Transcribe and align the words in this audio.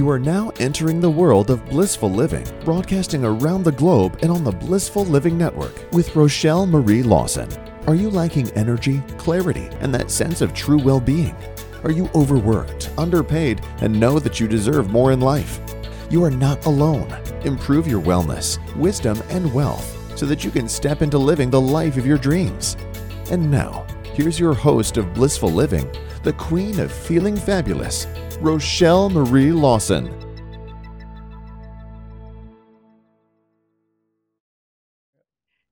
You 0.00 0.08
are 0.08 0.18
now 0.18 0.50
entering 0.58 0.98
the 0.98 1.10
world 1.10 1.50
of 1.50 1.62
blissful 1.66 2.10
living, 2.10 2.46
broadcasting 2.64 3.22
around 3.22 3.64
the 3.64 3.72
globe 3.72 4.18
and 4.22 4.30
on 4.30 4.42
the 4.42 4.50
Blissful 4.50 5.04
Living 5.04 5.36
Network 5.36 5.74
with 5.92 6.08
Rochel 6.14 6.66
Marie 6.66 7.02
Lawson. 7.02 7.50
Are 7.86 7.94
you 7.94 8.08
lacking 8.08 8.48
energy, 8.52 9.02
clarity, 9.18 9.68
and 9.80 9.94
that 9.94 10.10
sense 10.10 10.40
of 10.40 10.54
true 10.54 10.78
well 10.78 11.00
being? 11.00 11.36
Are 11.84 11.90
you 11.90 12.08
overworked, 12.14 12.90
underpaid, 12.96 13.60
and 13.82 14.00
know 14.00 14.18
that 14.18 14.40
you 14.40 14.48
deserve 14.48 14.88
more 14.88 15.12
in 15.12 15.20
life? 15.20 15.60
You 16.08 16.24
are 16.24 16.30
not 16.30 16.64
alone. 16.64 17.12
Improve 17.44 17.86
your 17.86 18.00
wellness, 18.00 18.56
wisdom, 18.76 19.22
and 19.28 19.52
wealth 19.52 20.16
so 20.16 20.24
that 20.24 20.42
you 20.44 20.50
can 20.50 20.66
step 20.66 21.02
into 21.02 21.18
living 21.18 21.50
the 21.50 21.60
life 21.60 21.98
of 21.98 22.06
your 22.06 22.16
dreams. 22.16 22.78
And 23.30 23.50
now, 23.50 23.86
here's 24.14 24.40
your 24.40 24.54
host 24.54 24.96
of 24.96 25.12
Blissful 25.12 25.52
Living, 25.52 25.86
the 26.22 26.32
queen 26.34 26.78
of 26.80 26.92
feeling 26.92 27.34
fabulous, 27.34 28.04
Rochel 28.40 29.10
Marie 29.10 29.52
Lawson. 29.52 30.14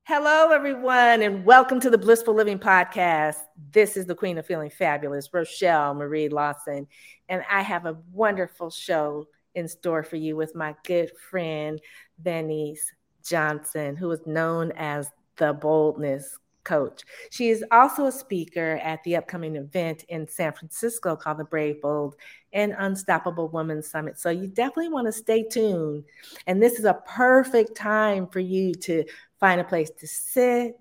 Hello, 0.05 0.51
everyone, 0.51 1.21
and 1.21 1.45
welcome 1.45 1.81
to 1.81 1.91
the 1.91 1.99
Blissful 1.99 2.33
Living 2.33 2.59
Podcast. 2.59 3.37
This 3.73 3.95
is 3.99 4.07
the 4.07 4.15
Queen 4.15 4.39
of 4.39 4.47
Feeling 4.47 4.71
Fabulous, 4.71 5.29
Rochel 5.29 5.95
Marie 5.95 6.31
Lawson, 6.31 6.87
and 7.29 7.43
I 7.51 7.61
have 7.61 7.85
a 7.85 7.99
wonderful 8.11 8.71
show 8.71 9.27
in 9.55 9.69
store 9.69 10.03
for 10.03 10.17
you 10.17 10.35
with 10.35 10.55
my 10.55 10.75
good 10.85 11.11
friend, 11.31 11.79
Vaneese 12.23 12.81
Johnson, 13.23 13.97
who 13.97 14.11
is 14.13 14.27
known 14.27 14.73
as 14.77 15.11
the 15.37 15.53
Boldness 15.53 16.39
coach. 16.69 17.03
She 17.31 17.49
is 17.49 17.65
also 17.73 18.07
a 18.07 18.13
speaker 18.13 18.79
at 18.83 19.03
the 19.05 19.17
upcoming 19.17 19.57
event 19.57 20.05
in 20.09 20.29
San 20.29 20.53
Francisco 20.53 21.17
called 21.17 21.39
the 21.39 21.45
Brave, 21.45 21.81
Bold, 21.81 22.17
and 22.53 22.75
Unstoppable 22.79 23.49
Women 23.49 23.83
Summit. 23.83 24.19
So 24.19 24.29
you 24.29 24.47
definitely 24.49 24.91
want 24.91 25.07
to 25.07 25.13
stay 25.13 25.43
tuned. 25.43 26.05
And 26.47 26.63
this 26.63 26.79
is 26.79 26.85
a 26.85 27.01
perfect 27.07 27.75
time 27.75 28.27
for 28.27 28.41
you 28.41 28.75
to 28.75 29.05
find 29.41 29.61
a 29.61 29.65
place 29.65 29.91
to 29.99 30.07
sit. 30.07 30.79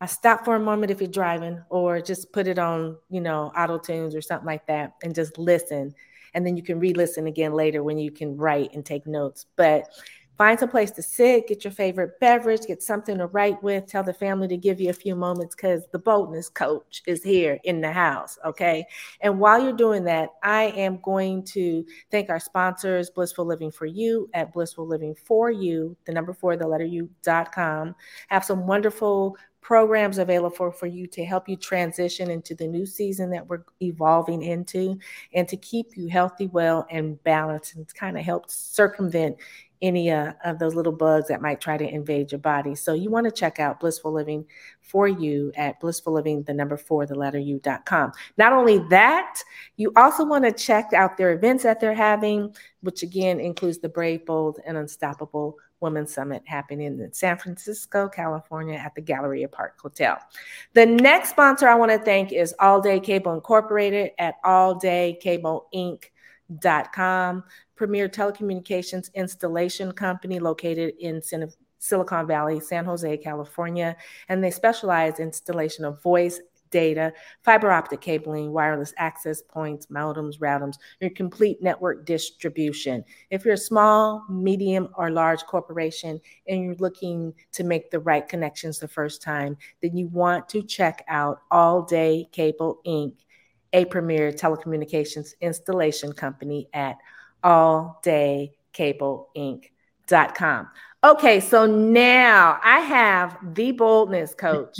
I 0.00 0.06
stop 0.06 0.44
for 0.44 0.54
a 0.54 0.60
moment 0.60 0.92
if 0.92 1.00
you're 1.00 1.08
driving, 1.08 1.62
or 1.70 2.00
just 2.00 2.30
put 2.30 2.46
it 2.46 2.58
on, 2.58 2.98
you 3.08 3.22
know, 3.22 3.50
auto 3.56 3.78
tunes 3.78 4.14
or 4.14 4.20
something 4.20 4.46
like 4.46 4.66
that, 4.66 4.94
and 5.02 5.14
just 5.14 5.38
listen. 5.38 5.94
And 6.34 6.46
then 6.46 6.58
you 6.58 6.62
can 6.62 6.78
re-listen 6.78 7.26
again 7.26 7.54
later 7.54 7.82
when 7.82 7.96
you 7.96 8.10
can 8.10 8.36
write 8.36 8.74
and 8.74 8.84
take 8.84 9.06
notes. 9.06 9.46
But 9.56 9.88
Find 10.38 10.58
some 10.58 10.68
place 10.68 10.92
to 10.92 11.02
sit, 11.02 11.48
get 11.48 11.64
your 11.64 11.72
favorite 11.72 12.20
beverage, 12.20 12.60
get 12.66 12.80
something 12.80 13.18
to 13.18 13.26
write 13.26 13.60
with, 13.60 13.86
tell 13.86 14.04
the 14.04 14.14
family 14.14 14.46
to 14.46 14.56
give 14.56 14.80
you 14.80 14.88
a 14.88 14.94
few 14.94 15.16
moments 15.16 15.56
because 15.56 15.82
the 15.90 15.98
boldness 15.98 16.48
coach 16.48 17.02
is 17.08 17.24
here 17.24 17.58
in 17.64 17.80
the 17.80 17.90
house. 17.90 18.38
Okay. 18.44 18.86
And 19.20 19.40
while 19.40 19.60
you're 19.60 19.72
doing 19.72 20.04
that, 20.04 20.30
I 20.44 20.66
am 20.76 21.00
going 21.02 21.42
to 21.46 21.84
thank 22.12 22.30
our 22.30 22.38
sponsors, 22.38 23.10
Blissful 23.10 23.46
Living 23.46 23.72
for 23.72 23.86
You 23.86 24.30
at 24.32 24.52
Blissful 24.52 24.86
Living 24.86 25.16
for 25.16 25.50
You, 25.50 25.96
the 26.04 26.12
number 26.12 26.32
four, 26.32 26.56
the 26.56 26.68
letter 26.68 26.84
U.com. 26.84 27.96
Have 28.28 28.44
some 28.44 28.64
wonderful 28.66 29.36
programs 29.68 30.16
available 30.16 30.70
for 30.70 30.86
you 30.86 31.06
to 31.06 31.22
help 31.22 31.46
you 31.46 31.54
transition 31.54 32.30
into 32.30 32.54
the 32.54 32.66
new 32.66 32.86
season 32.86 33.28
that 33.28 33.46
we're 33.46 33.62
evolving 33.82 34.42
into 34.42 34.98
and 35.34 35.46
to 35.46 35.58
keep 35.58 35.94
you 35.94 36.08
healthy, 36.08 36.46
well, 36.46 36.86
and 36.90 37.22
balanced 37.22 37.76
and 37.76 37.86
kind 37.94 38.16
of 38.16 38.24
help 38.24 38.50
circumvent 38.50 39.36
any 39.82 40.10
uh, 40.10 40.32
of 40.42 40.58
those 40.58 40.74
little 40.74 40.92
bugs 40.92 41.28
that 41.28 41.42
might 41.42 41.60
try 41.60 41.76
to 41.76 41.86
invade 41.86 42.32
your 42.32 42.38
body. 42.38 42.74
So 42.74 42.94
you 42.94 43.10
want 43.10 43.26
to 43.26 43.30
check 43.30 43.60
out 43.60 43.78
Blissful 43.78 44.10
Living 44.10 44.46
for 44.80 45.06
you 45.06 45.52
at 45.54 45.78
blissful 45.80 46.14
living, 46.14 46.44
the 46.44 46.54
number 46.54 46.78
four, 46.78 47.04
the 47.04 47.14
letter 47.14 47.38
u.com. 47.38 48.10
Not 48.38 48.54
only 48.54 48.78
that, 48.88 49.38
you 49.76 49.92
also 49.96 50.24
want 50.24 50.46
to 50.46 50.52
check 50.52 50.94
out 50.94 51.18
their 51.18 51.32
events 51.32 51.62
that 51.64 51.78
they're 51.78 51.94
having, 51.94 52.56
which 52.80 53.02
again 53.02 53.38
includes 53.38 53.80
the 53.80 53.90
Brave, 53.90 54.24
Bold, 54.24 54.60
and 54.66 54.78
Unstoppable 54.78 55.58
Women's 55.80 56.12
Summit 56.12 56.42
happening 56.46 56.98
in 56.98 57.12
San 57.12 57.38
Francisco, 57.38 58.08
California 58.08 58.74
at 58.74 58.94
the 58.94 59.00
Galleria 59.00 59.48
Park 59.48 59.80
Hotel. 59.80 60.18
The 60.74 60.86
next 60.86 61.30
sponsor 61.30 61.68
I 61.68 61.74
want 61.74 61.92
to 61.92 61.98
thank 61.98 62.32
is 62.32 62.54
All 62.58 62.80
Day 62.80 63.00
Cable 63.00 63.34
Incorporated 63.34 64.12
at 64.18 64.36
All 64.44 64.74
Day 64.74 65.18
Cable 65.20 65.68
Inc.com 65.74 67.44
premier 67.78 68.08
telecommunications 68.08 69.14
installation 69.14 69.92
company 69.92 70.40
located 70.40 70.94
in 70.98 71.22
Silicon 71.78 72.26
Valley, 72.26 72.58
San 72.60 72.84
Jose, 72.84 73.16
California, 73.18 73.96
and 74.28 74.42
they 74.42 74.50
specialize 74.50 75.20
in 75.20 75.28
installation 75.28 75.84
of 75.84 76.02
voice, 76.02 76.40
data, 76.70 77.12
fiber 77.42 77.70
optic 77.70 78.00
cabling, 78.00 78.52
wireless 78.52 78.92
access 78.96 79.42
points, 79.42 79.86
modems, 79.86 80.38
routers, 80.38 80.74
your 81.00 81.10
complete 81.10 81.62
network 81.62 82.06
distribution. 82.06 83.04
If 83.30 83.44
you're 83.44 83.54
a 83.54 83.58
small, 83.58 84.24
medium, 84.28 84.88
or 84.96 85.10
large 85.10 85.44
corporation 85.44 86.20
and 86.46 86.64
you're 86.64 86.74
looking 86.76 87.34
to 87.52 87.64
make 87.64 87.90
the 87.90 88.00
right 88.00 88.28
connections 88.28 88.78
the 88.78 88.88
first 88.88 89.22
time, 89.22 89.56
then 89.82 89.96
you 89.96 90.08
want 90.08 90.48
to 90.50 90.62
check 90.62 91.04
out 91.08 91.42
All 91.50 91.82
Day 91.82 92.28
Cable 92.32 92.80
Inc., 92.86 93.14
a 93.72 93.84
premier 93.84 94.32
telecommunications 94.32 95.34
installation 95.40 96.12
company 96.12 96.68
at 96.72 96.96
alldaycableinc.com. 100.08 100.68
Okay, 101.04 101.38
so 101.38 101.64
now 101.64 102.58
I 102.64 102.80
have 102.80 103.38
the 103.54 103.70
boldness 103.70 104.34
coach 104.34 104.78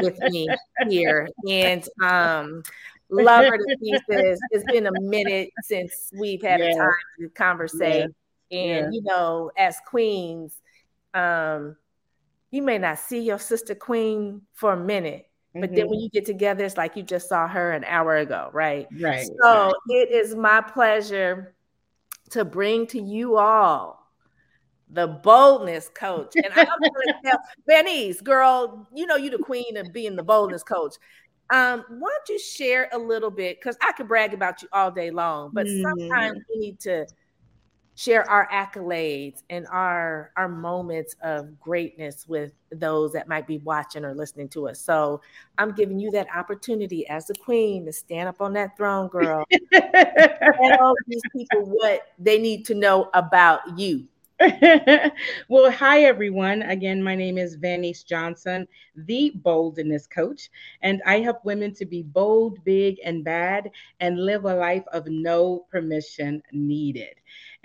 with 0.00 0.16
me 0.30 0.48
here, 0.88 1.28
and 1.48 1.84
um, 2.00 2.62
love 3.10 3.46
her 3.46 3.58
to 3.58 3.76
pieces. 3.82 4.40
It's 4.52 4.64
been 4.64 4.86
a 4.86 5.00
minute 5.00 5.50
since 5.62 6.12
we've 6.16 6.40
had 6.40 6.60
yeah. 6.60 6.70
a 6.70 6.76
time 6.76 6.90
to 7.18 7.28
conversate, 7.30 8.10
yeah. 8.48 8.58
and 8.58 8.94
yeah. 8.94 8.96
you 8.96 9.02
know, 9.02 9.50
as 9.58 9.76
queens, 9.88 10.54
um, 11.14 11.74
you 12.52 12.62
may 12.62 12.78
not 12.78 13.00
see 13.00 13.22
your 13.22 13.40
sister 13.40 13.74
queen 13.74 14.42
for 14.52 14.72
a 14.72 14.78
minute, 14.78 15.28
but 15.52 15.74
then 15.74 15.88
when 15.88 15.98
mm-hmm. 15.98 16.04
you 16.04 16.10
get 16.10 16.26
together, 16.26 16.64
it's 16.64 16.76
like 16.76 16.94
you 16.94 17.02
just 17.02 17.28
saw 17.28 17.48
her 17.48 17.72
an 17.72 17.82
hour 17.82 18.18
ago, 18.18 18.50
right? 18.52 18.86
Right. 19.00 19.26
So 19.42 19.64
right. 19.64 19.72
it 19.88 20.12
is 20.12 20.36
my 20.36 20.60
pleasure 20.60 21.56
to 22.30 22.44
bring 22.44 22.86
to 22.88 23.00
you 23.00 23.36
all 23.36 24.05
the 24.90 25.06
boldness 25.06 25.88
coach. 25.88 26.32
And 26.36 26.52
I'm 26.54 26.66
going 26.66 26.92
to 27.08 27.14
tell 27.24 27.38
Vaneese 27.68 28.22
girl, 28.22 28.86
you 28.94 29.06
know, 29.06 29.16
you're 29.16 29.36
the 29.36 29.42
queen 29.42 29.76
of 29.76 29.92
being 29.92 30.16
the 30.16 30.22
boldness 30.22 30.62
coach. 30.62 30.94
Um, 31.50 31.84
why 31.88 32.08
don't 32.08 32.28
you 32.28 32.38
share 32.38 32.88
a 32.92 32.98
little 32.98 33.30
bit? 33.30 33.60
Because 33.60 33.76
I 33.82 33.92
could 33.92 34.08
brag 34.08 34.34
about 34.34 34.62
you 34.62 34.68
all 34.72 34.90
day 34.90 35.10
long, 35.10 35.50
but 35.52 35.66
mm. 35.66 35.82
sometimes 35.82 36.40
we 36.52 36.60
need 36.60 36.80
to 36.80 37.06
share 37.96 38.28
our 38.28 38.46
accolades 38.50 39.42
and 39.48 39.66
our 39.68 40.30
our 40.36 40.48
moments 40.48 41.16
of 41.22 41.58
greatness 41.58 42.28
with 42.28 42.52
those 42.70 43.10
that 43.12 43.26
might 43.26 43.46
be 43.46 43.56
watching 43.58 44.04
or 44.04 44.14
listening 44.14 44.48
to 44.50 44.68
us. 44.68 44.80
So 44.80 45.22
I'm 45.56 45.72
giving 45.72 45.98
you 45.98 46.10
that 46.10 46.26
opportunity 46.34 47.08
as 47.08 47.26
the 47.26 47.34
queen 47.34 47.86
to 47.86 47.92
stand 47.92 48.28
up 48.28 48.40
on 48.42 48.52
that 48.52 48.76
throne, 48.76 49.08
girl. 49.08 49.44
tell 49.72 50.94
these 51.06 51.22
people 51.32 51.64
what 51.64 52.08
they 52.18 52.38
need 52.38 52.66
to 52.66 52.74
know 52.74 53.08
about 53.14 53.78
you. 53.78 54.06
well, 55.48 55.70
hi 55.70 56.02
everyone. 56.02 56.60
Again, 56.60 57.02
my 57.02 57.14
name 57.14 57.38
is 57.38 57.56
Vaneese 57.56 58.04
Johnson, 58.04 58.68
the 58.94 59.32
boldness 59.36 60.06
coach, 60.06 60.50
and 60.82 61.00
I 61.06 61.20
help 61.20 61.42
women 61.46 61.72
to 61.74 61.86
be 61.86 62.02
bold, 62.02 62.62
big, 62.62 62.98
and 63.02 63.24
bad 63.24 63.70
and 64.00 64.22
live 64.22 64.44
a 64.44 64.54
life 64.54 64.84
of 64.92 65.06
no 65.06 65.64
permission 65.70 66.42
needed. 66.52 67.14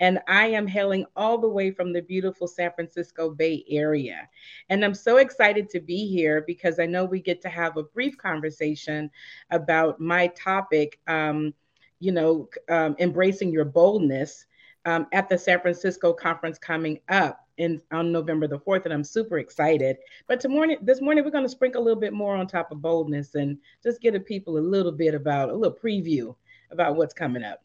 And 0.00 0.18
I 0.26 0.46
am 0.46 0.66
hailing 0.66 1.04
all 1.14 1.36
the 1.36 1.48
way 1.48 1.72
from 1.72 1.92
the 1.92 2.00
beautiful 2.00 2.46
San 2.46 2.72
Francisco 2.72 3.28
Bay 3.28 3.64
Area. 3.68 4.26
And 4.70 4.82
I'm 4.82 4.94
so 4.94 5.18
excited 5.18 5.68
to 5.70 5.80
be 5.80 6.06
here 6.08 6.42
because 6.46 6.78
I 6.78 6.86
know 6.86 7.04
we 7.04 7.20
get 7.20 7.42
to 7.42 7.50
have 7.50 7.76
a 7.76 7.82
brief 7.82 8.16
conversation 8.16 9.10
about 9.50 10.00
my 10.00 10.28
topic, 10.28 10.98
um, 11.06 11.52
you 12.00 12.12
know, 12.12 12.48
um, 12.70 12.96
embracing 12.98 13.52
your 13.52 13.66
boldness 13.66 14.46
um, 14.84 15.06
at 15.12 15.28
the 15.28 15.38
San 15.38 15.60
Francisco 15.60 16.12
conference 16.12 16.58
coming 16.58 17.00
up 17.08 17.46
in 17.58 17.80
on 17.92 18.10
November 18.10 18.46
the 18.46 18.58
4th, 18.58 18.84
and 18.84 18.94
I'm 18.94 19.04
super 19.04 19.38
excited. 19.38 19.96
But 20.26 20.40
to 20.40 20.48
morning, 20.48 20.78
this 20.82 21.00
morning, 21.00 21.24
we're 21.24 21.30
going 21.30 21.44
to 21.44 21.50
sprinkle 21.50 21.82
a 21.82 21.84
little 21.84 22.00
bit 22.00 22.12
more 22.12 22.36
on 22.36 22.46
top 22.46 22.72
of 22.72 22.82
boldness 22.82 23.34
and 23.34 23.58
just 23.82 24.00
give 24.00 24.14
the 24.14 24.20
people 24.20 24.58
a 24.58 24.60
little 24.60 24.92
bit 24.92 25.14
about 25.14 25.50
a 25.50 25.54
little 25.54 25.76
preview 25.76 26.34
about 26.70 26.96
what's 26.96 27.14
coming 27.14 27.44
up. 27.44 27.60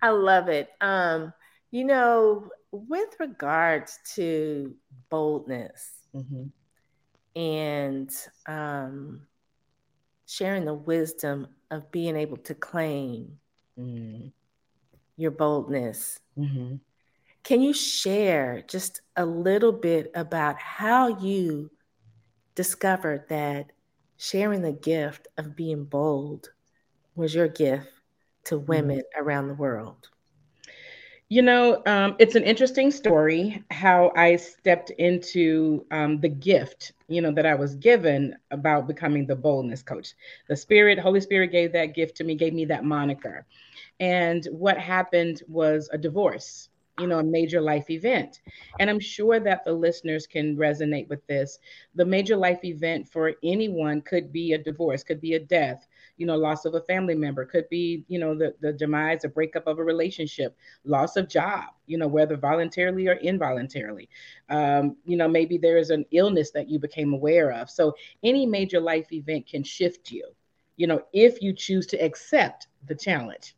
I 0.00 0.10
love 0.10 0.48
it. 0.48 0.70
Um, 0.80 1.32
you 1.70 1.84
know, 1.84 2.50
with 2.72 3.14
regards 3.20 3.98
to 4.14 4.74
boldness 5.10 5.90
mm-hmm. 6.14 6.44
and 7.40 8.14
um, 8.46 9.22
sharing 10.26 10.64
the 10.64 10.74
wisdom 10.74 11.46
of 11.70 11.90
being 11.92 12.16
able 12.16 12.38
to 12.38 12.54
claim 12.54 13.38
mm 13.78 14.30
your 15.16 15.30
boldness. 15.30 16.20
Mm-hmm. 16.38 16.76
Can 17.44 17.60
you 17.60 17.72
share 17.72 18.62
just 18.68 19.00
a 19.16 19.26
little 19.26 19.72
bit 19.72 20.10
about 20.14 20.58
how 20.58 21.18
you 21.18 21.70
discovered 22.54 23.28
that 23.28 23.72
sharing 24.16 24.62
the 24.62 24.72
gift 24.72 25.26
of 25.36 25.56
being 25.56 25.84
bold 25.84 26.50
was 27.14 27.34
your 27.34 27.48
gift 27.48 27.88
to 28.44 28.56
mm-hmm. 28.56 28.66
women 28.66 28.98
mm-hmm. 28.98 29.22
around 29.22 29.48
the 29.48 29.54
world? 29.54 30.08
You 31.28 31.40
know, 31.40 31.82
um, 31.86 32.14
it's 32.18 32.34
an 32.34 32.42
interesting 32.42 32.90
story 32.90 33.64
how 33.70 34.12
I 34.14 34.36
stepped 34.36 34.90
into 34.90 35.86
um, 35.90 36.20
the 36.20 36.28
gift, 36.28 36.92
you 37.08 37.22
know, 37.22 37.32
that 37.32 37.46
I 37.46 37.54
was 37.54 37.74
given 37.74 38.36
about 38.50 38.86
becoming 38.86 39.26
the 39.26 39.34
boldness 39.34 39.82
coach. 39.82 40.12
The 40.48 40.56
Spirit, 40.56 40.98
Holy 40.98 41.22
Spirit 41.22 41.50
gave 41.50 41.72
that 41.72 41.94
gift 41.94 42.18
to 42.18 42.24
me, 42.24 42.34
gave 42.34 42.52
me 42.52 42.66
that 42.66 42.84
moniker. 42.84 43.46
And 44.00 44.46
what 44.50 44.78
happened 44.78 45.42
was 45.48 45.88
a 45.92 45.98
divorce, 45.98 46.68
you 46.98 47.06
know, 47.06 47.18
a 47.18 47.24
major 47.24 47.60
life 47.60 47.88
event. 47.90 48.40
And 48.78 48.90
I'm 48.90 49.00
sure 49.00 49.38
that 49.40 49.64
the 49.64 49.72
listeners 49.72 50.26
can 50.26 50.56
resonate 50.56 51.08
with 51.08 51.26
this. 51.26 51.58
The 51.94 52.04
major 52.04 52.36
life 52.36 52.64
event 52.64 53.08
for 53.08 53.32
anyone 53.42 54.00
could 54.02 54.32
be 54.32 54.52
a 54.52 54.58
divorce, 54.58 55.02
could 55.02 55.20
be 55.20 55.34
a 55.34 55.40
death, 55.40 55.86
you 56.16 56.26
know, 56.26 56.36
loss 56.36 56.64
of 56.64 56.74
a 56.74 56.80
family 56.80 57.14
member, 57.14 57.44
could 57.44 57.68
be, 57.68 58.04
you 58.08 58.18
know, 58.18 58.34
the, 58.34 58.54
the 58.60 58.72
demise 58.72 59.24
or 59.24 59.28
breakup 59.28 59.66
of 59.66 59.78
a 59.78 59.84
relationship, 59.84 60.56
loss 60.84 61.16
of 61.16 61.28
job, 61.28 61.64
you 61.86 61.96
know, 61.96 62.08
whether 62.08 62.36
voluntarily 62.36 63.08
or 63.08 63.14
involuntarily. 63.14 64.08
Um, 64.50 64.96
you 65.04 65.16
know, 65.16 65.28
maybe 65.28 65.58
there 65.58 65.78
is 65.78 65.90
an 65.90 66.04
illness 66.10 66.50
that 66.52 66.68
you 66.68 66.78
became 66.78 67.12
aware 67.12 67.52
of. 67.52 67.70
So 67.70 67.94
any 68.22 68.46
major 68.46 68.80
life 68.80 69.12
event 69.12 69.46
can 69.46 69.62
shift 69.62 70.10
you, 70.10 70.28
you 70.76 70.86
know, 70.86 71.02
if 71.12 71.40
you 71.40 71.52
choose 71.52 71.86
to 71.88 71.96
accept 71.98 72.68
the 72.86 72.94
challenge. 72.94 73.54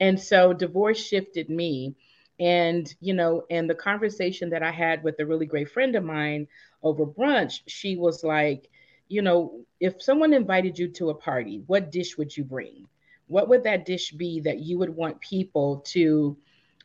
And 0.00 0.18
so 0.20 0.52
divorce 0.52 0.98
shifted 0.98 1.50
me. 1.50 1.94
And, 2.38 2.94
you 3.00 3.14
know, 3.14 3.44
and 3.50 3.68
the 3.68 3.74
conversation 3.74 4.50
that 4.50 4.62
I 4.62 4.70
had 4.70 5.02
with 5.02 5.18
a 5.20 5.26
really 5.26 5.46
great 5.46 5.70
friend 5.70 5.96
of 5.96 6.04
mine 6.04 6.48
over 6.82 7.06
brunch, 7.06 7.60
she 7.66 7.96
was 7.96 8.22
like, 8.22 8.68
you 9.08 9.22
know, 9.22 9.60
if 9.80 10.02
someone 10.02 10.32
invited 10.32 10.78
you 10.78 10.88
to 10.88 11.10
a 11.10 11.14
party, 11.14 11.62
what 11.66 11.90
dish 11.90 12.18
would 12.18 12.36
you 12.36 12.44
bring? 12.44 12.86
What 13.28 13.48
would 13.48 13.64
that 13.64 13.86
dish 13.86 14.12
be 14.12 14.40
that 14.40 14.60
you 14.60 14.78
would 14.78 14.94
want 14.94 15.20
people 15.20 15.78
to 15.86 16.36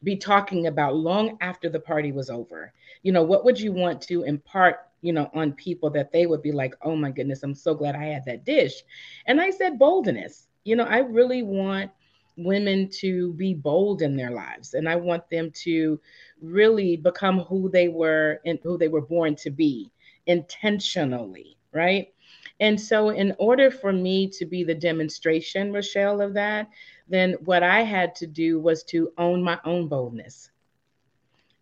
be 0.03 0.15
talking 0.15 0.67
about 0.67 0.95
long 0.95 1.37
after 1.41 1.69
the 1.69 1.79
party 1.79 2.11
was 2.11 2.29
over? 2.29 2.73
You 3.03 3.11
know, 3.11 3.23
what 3.23 3.43
would 3.43 3.59
you 3.59 3.71
want 3.71 4.01
to 4.03 4.23
impart, 4.23 4.87
you 5.01 5.13
know, 5.13 5.29
on 5.33 5.53
people 5.53 5.89
that 5.91 6.11
they 6.11 6.25
would 6.25 6.41
be 6.41 6.51
like, 6.51 6.75
oh 6.81 6.95
my 6.95 7.11
goodness, 7.11 7.43
I'm 7.43 7.55
so 7.55 7.73
glad 7.73 7.95
I 7.95 8.05
had 8.05 8.25
that 8.25 8.45
dish. 8.45 8.83
And 9.25 9.41
I 9.41 9.49
said, 9.49 9.79
boldness. 9.79 10.47
You 10.63 10.75
know, 10.75 10.85
I 10.85 10.99
really 10.99 11.43
want 11.43 11.91
women 12.37 12.89
to 12.89 13.33
be 13.33 13.53
bold 13.53 14.01
in 14.01 14.15
their 14.15 14.31
lives 14.31 14.73
and 14.73 14.87
I 14.87 14.95
want 14.95 15.29
them 15.29 15.51
to 15.63 15.99
really 16.41 16.97
become 16.97 17.39
who 17.39 17.69
they 17.69 17.87
were 17.87 18.39
and 18.45 18.59
who 18.63 18.77
they 18.77 18.87
were 18.87 19.01
born 19.01 19.35
to 19.37 19.49
be 19.49 19.91
intentionally 20.27 21.57
right? 21.71 22.13
And 22.59 22.79
so, 22.79 23.09
in 23.09 23.33
order 23.39 23.71
for 23.71 23.91
me 23.91 24.27
to 24.29 24.45
be 24.45 24.63
the 24.63 24.75
demonstration, 24.75 25.71
Rochel, 25.71 26.23
of 26.23 26.33
that, 26.35 26.69
then 27.07 27.33
what 27.45 27.63
I 27.63 27.81
had 27.81 28.15
to 28.15 28.27
do 28.27 28.59
was 28.59 28.83
to 28.85 29.11
own 29.17 29.43
my 29.43 29.59
own 29.65 29.87
boldness. 29.87 30.51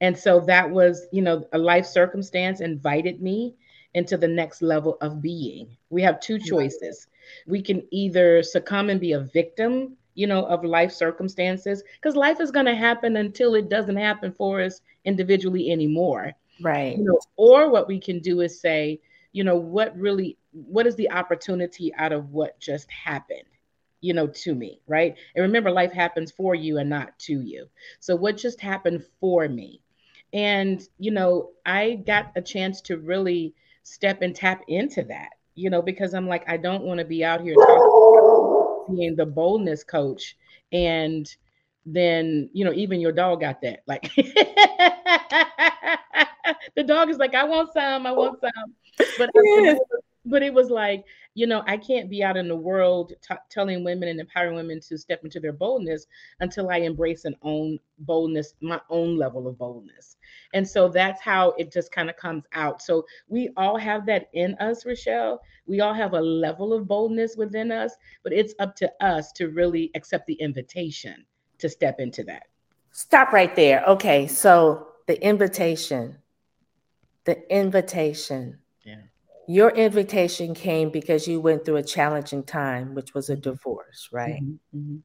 And 0.02 0.18
so 0.18 0.40
that 0.42 0.70
was, 0.70 1.08
you 1.12 1.22
know, 1.22 1.46
a 1.52 1.58
life 1.58 1.86
circumstance 1.86 2.62
invited 2.62 3.22
me 3.22 3.56
into 3.94 4.18
the 4.18 4.28
next 4.28 4.62
level 4.62 4.98
of 5.02 5.22
being. 5.22 5.76
We 5.90 6.02
have 6.04 6.22
two 6.22 6.40
choices. 6.40 7.08
We 7.48 7.62
can 7.62 7.84
either 7.92 8.42
succumb 8.44 8.90
and 8.90 9.00
be 9.00 9.14
a 9.14 9.20
victim, 9.20 9.98
you 10.16 10.28
know, 10.28 10.46
of 10.46 10.64
life 10.64 10.92
circumstances, 10.92 11.84
because 11.96 12.16
life 12.16 12.40
is 12.40 12.52
going 12.52 12.66
to 12.66 12.76
happen 12.76 13.18
until 13.18 13.56
it 13.56 13.70
doesn't 13.70 13.98
happen 13.98 14.34
for 14.34 14.62
us 14.62 14.82
individually 15.06 15.72
anymore. 15.72 16.34
Right. 16.62 16.98
You 16.98 17.06
know, 17.06 17.20
or 17.38 17.70
what 17.70 17.88
we 17.88 18.00
can 18.00 18.20
do 18.20 18.42
is 18.42 18.60
say, 18.60 19.00
you 19.32 19.44
know 19.44 19.56
what 19.56 19.96
really 19.98 20.38
what 20.52 20.88
is 20.88 20.96
the 20.96 21.10
opportunity 21.12 21.94
out 21.96 22.12
of 22.12 22.32
what 22.32 22.60
just 22.60 22.90
happened 22.92 23.44
you 24.02 24.14
know 24.14 24.28
to 24.28 24.56
me 24.56 24.82
right 24.88 25.16
and 25.36 25.44
remember 25.44 25.70
life 25.70 25.92
happens 25.92 26.32
for 26.32 26.56
you 26.56 26.78
and 26.78 26.90
not 26.90 27.18
to 27.20 27.42
you 27.42 27.68
so 28.00 28.16
what 28.16 28.38
just 28.38 28.60
happened 28.60 29.04
for 29.20 29.48
me 29.48 29.82
and 30.34 30.88
you 30.98 31.12
know 31.12 31.50
i 31.66 31.96
got 32.08 32.32
a 32.36 32.42
chance 32.42 32.82
to 32.82 32.98
really 32.98 33.54
step 33.84 34.22
and 34.22 34.36
tap 34.36 34.62
into 34.68 35.04
that 35.04 35.30
you 35.56 35.70
know 35.70 35.82
because 35.82 36.14
i'm 36.14 36.28
like 36.28 36.48
i 36.50 36.58
don't 36.58 36.84
want 36.84 37.00
to 37.00 37.06
be 37.06 37.24
out 37.24 37.42
here 37.42 37.56
talking 37.56 37.89
being 38.96 39.16
the 39.16 39.26
boldness 39.26 39.84
coach 39.84 40.36
and 40.72 41.36
then 41.86 42.50
you 42.54 42.64
know 42.66 42.74
even 42.74 43.00
your 43.00 43.12
dog 43.12 43.42
got 43.42 43.62
that 43.62 43.82
like 43.88 44.12
the 46.76 46.84
dog 46.84 47.10
is 47.10 47.18
like 47.18 47.34
i 47.34 47.44
want 47.44 47.72
some 47.74 48.06
i 48.06 48.12
want 48.12 48.40
some. 48.40 48.74
But 49.18 49.30
but 50.26 50.44
it 50.44 50.54
was 50.54 50.70
like 50.70 51.04
you 51.34 51.48
know 51.48 51.64
i 51.68 51.78
can't 51.78 52.10
be 52.10 52.24
out 52.24 52.38
in 52.38 52.48
the 52.48 52.56
world 52.56 53.14
t- 53.22 53.36
telling 53.50 53.84
women 53.84 54.10
and 54.10 54.20
empowering 54.20 54.56
women 54.56 54.80
to 54.82 54.98
step 54.98 55.22
into 55.24 55.40
their 55.40 55.54
boldness 55.54 56.06
until 56.40 56.70
i 56.70 56.78
embrace 56.78 57.26
an 57.26 57.36
own 57.42 57.80
boldness 58.00 58.54
my 58.62 58.80
own 58.90 59.18
level 59.18 59.48
of 59.48 59.58
boldness 59.58 60.18
and 60.54 60.68
so 60.68 60.88
that's 60.88 61.22
how 61.22 61.52
it 61.58 61.72
just 61.72 61.92
kind 61.92 62.10
of 62.10 62.16
comes 62.18 62.44
out 62.54 62.82
so 62.82 63.06
we 63.28 63.50
all 63.58 63.78
have 63.78 64.06
that 64.06 64.30
in 64.34 64.56
us 64.56 64.84
rochel 64.84 65.38
we 65.66 65.82
all 65.82 65.94
have 65.94 66.14
a 66.14 66.22
level 66.22 66.74
of 66.74 66.88
boldness 66.88 67.36
within 67.38 67.72
us 67.72 67.94
but 68.24 68.34
it's 68.34 68.54
up 68.60 68.76
to 68.76 68.92
us 69.02 69.32
to 69.32 69.50
really 69.50 69.92
accept 69.96 70.26
the 70.28 70.36
invitation 70.36 71.26
to 71.58 71.70
step 71.70 72.00
into 72.00 72.24
that 72.24 72.44
stop 72.92 73.32
right 73.32 73.56
there 73.56 73.84
okay 73.86 74.28
so 74.28 74.88
the 75.08 75.22
invitation 75.24 76.18
the 77.26 77.56
invitation 77.56 78.58
your 79.50 79.72
invitation 79.72 80.54
came 80.54 80.92
because 80.92 81.28
you 81.28 81.42
went 81.42 81.66
through 81.66 81.78
a 81.78 81.84
challenging 81.84 82.44
time, 82.44 82.94
which 82.94 83.16
was 83.16 83.32
a 83.32 83.34
mm-hmm. 83.34 83.50
divorce, 83.50 84.08
right? 84.12 84.44
Mm-hmm, 84.44 84.78
mm-hmm. 84.78 84.98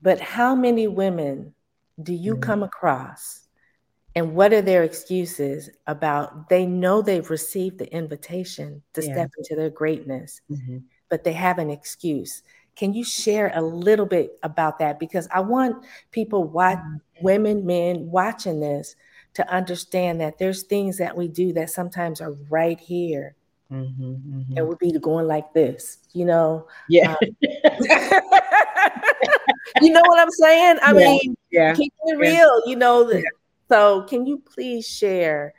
But 0.00 0.20
how 0.20 0.54
many 0.54 0.86
women 0.86 1.54
do 2.00 2.14
you 2.14 2.34
mm-hmm. 2.34 2.42
come 2.42 2.62
across 2.62 3.43
and 4.14 4.34
what 4.34 4.52
are 4.52 4.62
their 4.62 4.84
excuses 4.84 5.70
about 5.86 6.48
they 6.48 6.66
know 6.66 7.02
they've 7.02 7.30
received 7.30 7.78
the 7.78 7.92
invitation 7.92 8.82
to 8.94 9.04
yeah. 9.04 9.12
step 9.12 9.30
into 9.38 9.56
their 9.56 9.70
greatness, 9.70 10.40
mm-hmm. 10.50 10.78
but 11.08 11.24
they 11.24 11.32
have 11.32 11.58
an 11.58 11.70
excuse? 11.70 12.42
Can 12.76 12.92
you 12.92 13.04
share 13.04 13.52
a 13.54 13.62
little 13.62 14.06
bit 14.06 14.36
about 14.42 14.78
that? 14.80 14.98
Because 14.98 15.28
I 15.32 15.40
want 15.40 15.84
people, 16.10 16.44
watch, 16.44 16.78
mm-hmm. 16.78 17.24
women, 17.24 17.66
men 17.66 18.10
watching 18.10 18.60
this, 18.60 18.96
to 19.34 19.48
understand 19.52 20.20
that 20.20 20.38
there's 20.38 20.62
things 20.62 20.98
that 20.98 21.16
we 21.16 21.26
do 21.26 21.52
that 21.52 21.70
sometimes 21.70 22.20
are 22.20 22.34
right 22.48 22.78
here 22.78 23.34
Mm-hmm, 23.72 24.04
mm-hmm. 24.04 24.58
It 24.58 24.66
would 24.66 24.78
be 24.78 24.92
going 24.92 25.26
like 25.26 25.52
this, 25.52 25.98
you 26.12 26.24
know. 26.24 26.66
Yeah. 26.88 27.12
Um, 27.12 27.16
you 29.80 29.90
know 29.90 30.02
what 30.04 30.20
I'm 30.20 30.30
saying? 30.30 30.78
I 30.82 30.92
yeah. 30.92 30.92
mean, 30.92 31.36
yeah. 31.50 31.74
keep 31.74 31.92
it 32.04 32.18
real, 32.18 32.30
yeah. 32.30 32.48
you 32.66 32.76
know. 32.76 33.10
Yeah. 33.10 33.22
So, 33.74 34.02
can 34.02 34.24
you 34.24 34.38
please 34.38 34.86
share 34.86 35.52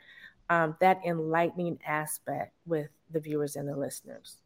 um, 0.48 0.74
that 0.80 1.02
enlightening 1.04 1.78
aspect 1.86 2.54
with 2.64 2.88
the 3.10 3.20
viewers 3.20 3.56
and 3.56 3.68
the 3.68 3.76
listeners? 3.76 4.38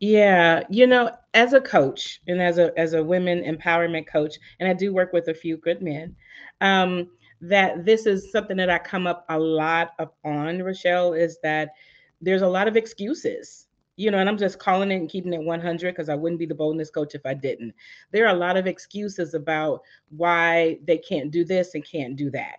Yeah, 0.00 0.62
you 0.70 0.86
know, 0.86 1.10
as 1.34 1.52
a 1.52 1.60
coach 1.60 2.22
and 2.26 2.40
as 2.40 2.56
a 2.56 2.72
as 2.78 2.94
a 2.94 3.04
women 3.04 3.42
empowerment 3.44 4.06
coach, 4.06 4.36
and 4.60 4.66
I 4.66 4.72
do 4.72 4.94
work 4.94 5.12
with 5.12 5.28
a 5.28 5.34
few 5.34 5.58
good 5.58 5.82
men. 5.82 6.16
Um, 6.62 7.10
that 7.42 7.84
this 7.84 8.06
is 8.06 8.32
something 8.32 8.56
that 8.56 8.70
I 8.70 8.78
come 8.78 9.06
up 9.06 9.26
a 9.28 9.38
lot 9.38 9.90
on, 10.24 10.60
Rochel, 10.60 11.14
is 11.14 11.36
that 11.42 11.72
there's 12.22 12.40
a 12.40 12.48
lot 12.48 12.66
of 12.66 12.78
excuses 12.78 13.66
you 13.96 14.10
know, 14.10 14.18
and 14.18 14.28
I'm 14.28 14.38
just 14.38 14.58
calling 14.58 14.90
it 14.90 14.96
and 14.96 15.10
keeping 15.10 15.34
it 15.34 15.42
100 15.42 15.94
because 15.94 16.08
I 16.08 16.14
wouldn't 16.14 16.38
be 16.38 16.46
the 16.46 16.54
boldness 16.54 16.88
coach 16.88 17.14
if 17.14 17.26
I 17.26 17.34
didn't. 17.34 17.74
There 18.10 18.24
are 18.24 18.34
a 18.34 18.38
lot 18.38 18.56
of 18.56 18.66
excuses 18.66 19.34
about 19.34 19.82
why 20.08 20.78
they 20.86 20.96
can't 20.96 21.30
do 21.30 21.44
this 21.44 21.74
and 21.74 21.84
can't 21.84 22.16
do 22.16 22.30
that. 22.30 22.56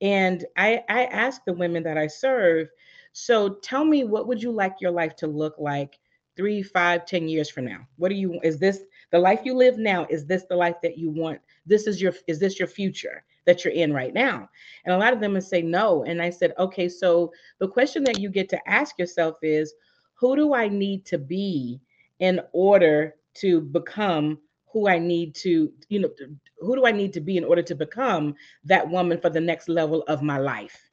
And 0.00 0.44
I, 0.56 0.82
I 0.88 1.04
ask 1.06 1.44
the 1.44 1.52
women 1.52 1.82
that 1.82 1.98
I 1.98 2.06
serve, 2.06 2.68
so 3.12 3.54
tell 3.56 3.84
me, 3.84 4.04
what 4.04 4.26
would 4.26 4.42
you 4.42 4.50
like 4.50 4.76
your 4.80 4.90
life 4.90 5.16
to 5.16 5.26
look 5.26 5.56
like 5.58 5.98
three, 6.36 6.62
five, 6.62 7.04
ten 7.06 7.28
years 7.28 7.50
from 7.50 7.66
now? 7.66 7.86
What 7.96 8.08
do 8.08 8.14
you, 8.14 8.38
is 8.42 8.58
this 8.58 8.80
the 9.10 9.18
life 9.18 9.40
you 9.44 9.54
live 9.54 9.78
now? 9.78 10.06
Is 10.08 10.26
this 10.26 10.44
the 10.48 10.56
life 10.56 10.76
that 10.82 10.96
you 10.96 11.10
want? 11.10 11.40
This 11.66 11.86
is 11.86 12.00
your, 12.00 12.14
is 12.26 12.38
this 12.38 12.58
your 12.58 12.68
future? 12.68 13.24
that 13.46 13.64
you're 13.64 13.74
in 13.74 13.92
right 13.92 14.14
now? 14.14 14.48
And 14.84 14.94
a 14.94 14.98
lot 14.98 15.12
of 15.12 15.20
them 15.20 15.32
would 15.32 15.44
say 15.44 15.62
no. 15.62 16.04
And 16.04 16.22
I 16.22 16.30
said, 16.30 16.52
okay, 16.58 16.88
so 16.88 17.32
the 17.58 17.68
question 17.68 18.04
that 18.04 18.18
you 18.18 18.28
get 18.28 18.48
to 18.50 18.68
ask 18.68 18.98
yourself 18.98 19.36
is, 19.42 19.74
who 20.14 20.36
do 20.36 20.54
I 20.54 20.68
need 20.68 21.04
to 21.06 21.18
be 21.18 21.80
in 22.18 22.40
order 22.52 23.16
to 23.34 23.60
become 23.60 24.38
who 24.72 24.88
I 24.88 24.98
need 24.98 25.34
to, 25.36 25.72
you 25.88 26.00
know, 26.00 26.10
who 26.58 26.76
do 26.76 26.86
I 26.86 26.92
need 26.92 27.12
to 27.14 27.20
be 27.20 27.36
in 27.36 27.44
order 27.44 27.62
to 27.62 27.74
become 27.74 28.34
that 28.64 28.88
woman 28.88 29.20
for 29.20 29.30
the 29.30 29.40
next 29.40 29.68
level 29.68 30.02
of 30.02 30.22
my 30.22 30.38
life? 30.38 30.90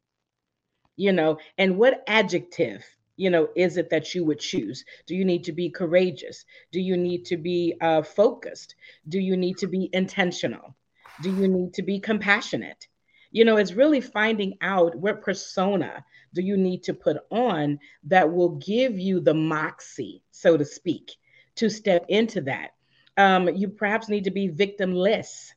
You 0.96 1.14
know, 1.14 1.38
and 1.58 1.78
what 1.78 2.04
adjective, 2.08 2.84
you 3.18 3.30
know, 3.30 3.50
is 3.56 3.78
it 3.78 3.90
that 3.92 4.16
you 4.16 4.26
would 4.26 4.40
choose? 4.40 4.84
Do 5.06 5.16
you 5.16 5.26
need 5.26 5.44
to 5.44 5.52
be 5.52 5.70
courageous? 5.70 6.44
Do 6.72 6.80
you 6.80 6.98
need 6.98 7.26
to 7.26 7.38
be 7.38 7.76
uh, 7.82 8.02
focused? 8.02 8.76
Do 9.08 9.20
you 9.20 9.38
need 9.38 9.58
to 9.58 9.68
be 9.68 9.90
intentional? 9.94 10.76
Do 11.22 11.30
you 11.30 11.48
need 11.48 11.74
to 11.76 11.84
be 11.84 12.00
compassionate? 12.00 12.88
You 13.32 13.46
know, 13.46 13.58
it's 13.58 13.74
really 13.74 14.02
finding 14.02 14.58
out 14.62 14.96
what 14.96 15.22
persona 15.22 16.04
do 16.34 16.42
you 16.42 16.58
need 16.58 16.84
to 16.84 16.94
put 16.94 17.18
on 17.30 17.80
that 18.06 18.32
will 18.32 18.56
give 18.56 18.98
you 18.98 19.20
the 19.20 19.34
moxie, 19.34 20.24
so 20.32 20.58
to 20.58 20.66
speak, 20.66 21.12
to 21.56 21.70
step 21.70 22.06
into 22.10 22.42
that. 22.42 22.72
Um, 23.18 23.50
you 23.50 23.68
perhaps 23.70 24.10
need 24.10 24.24
to 24.26 24.32
be 24.32 24.50
victimless. 24.50 25.54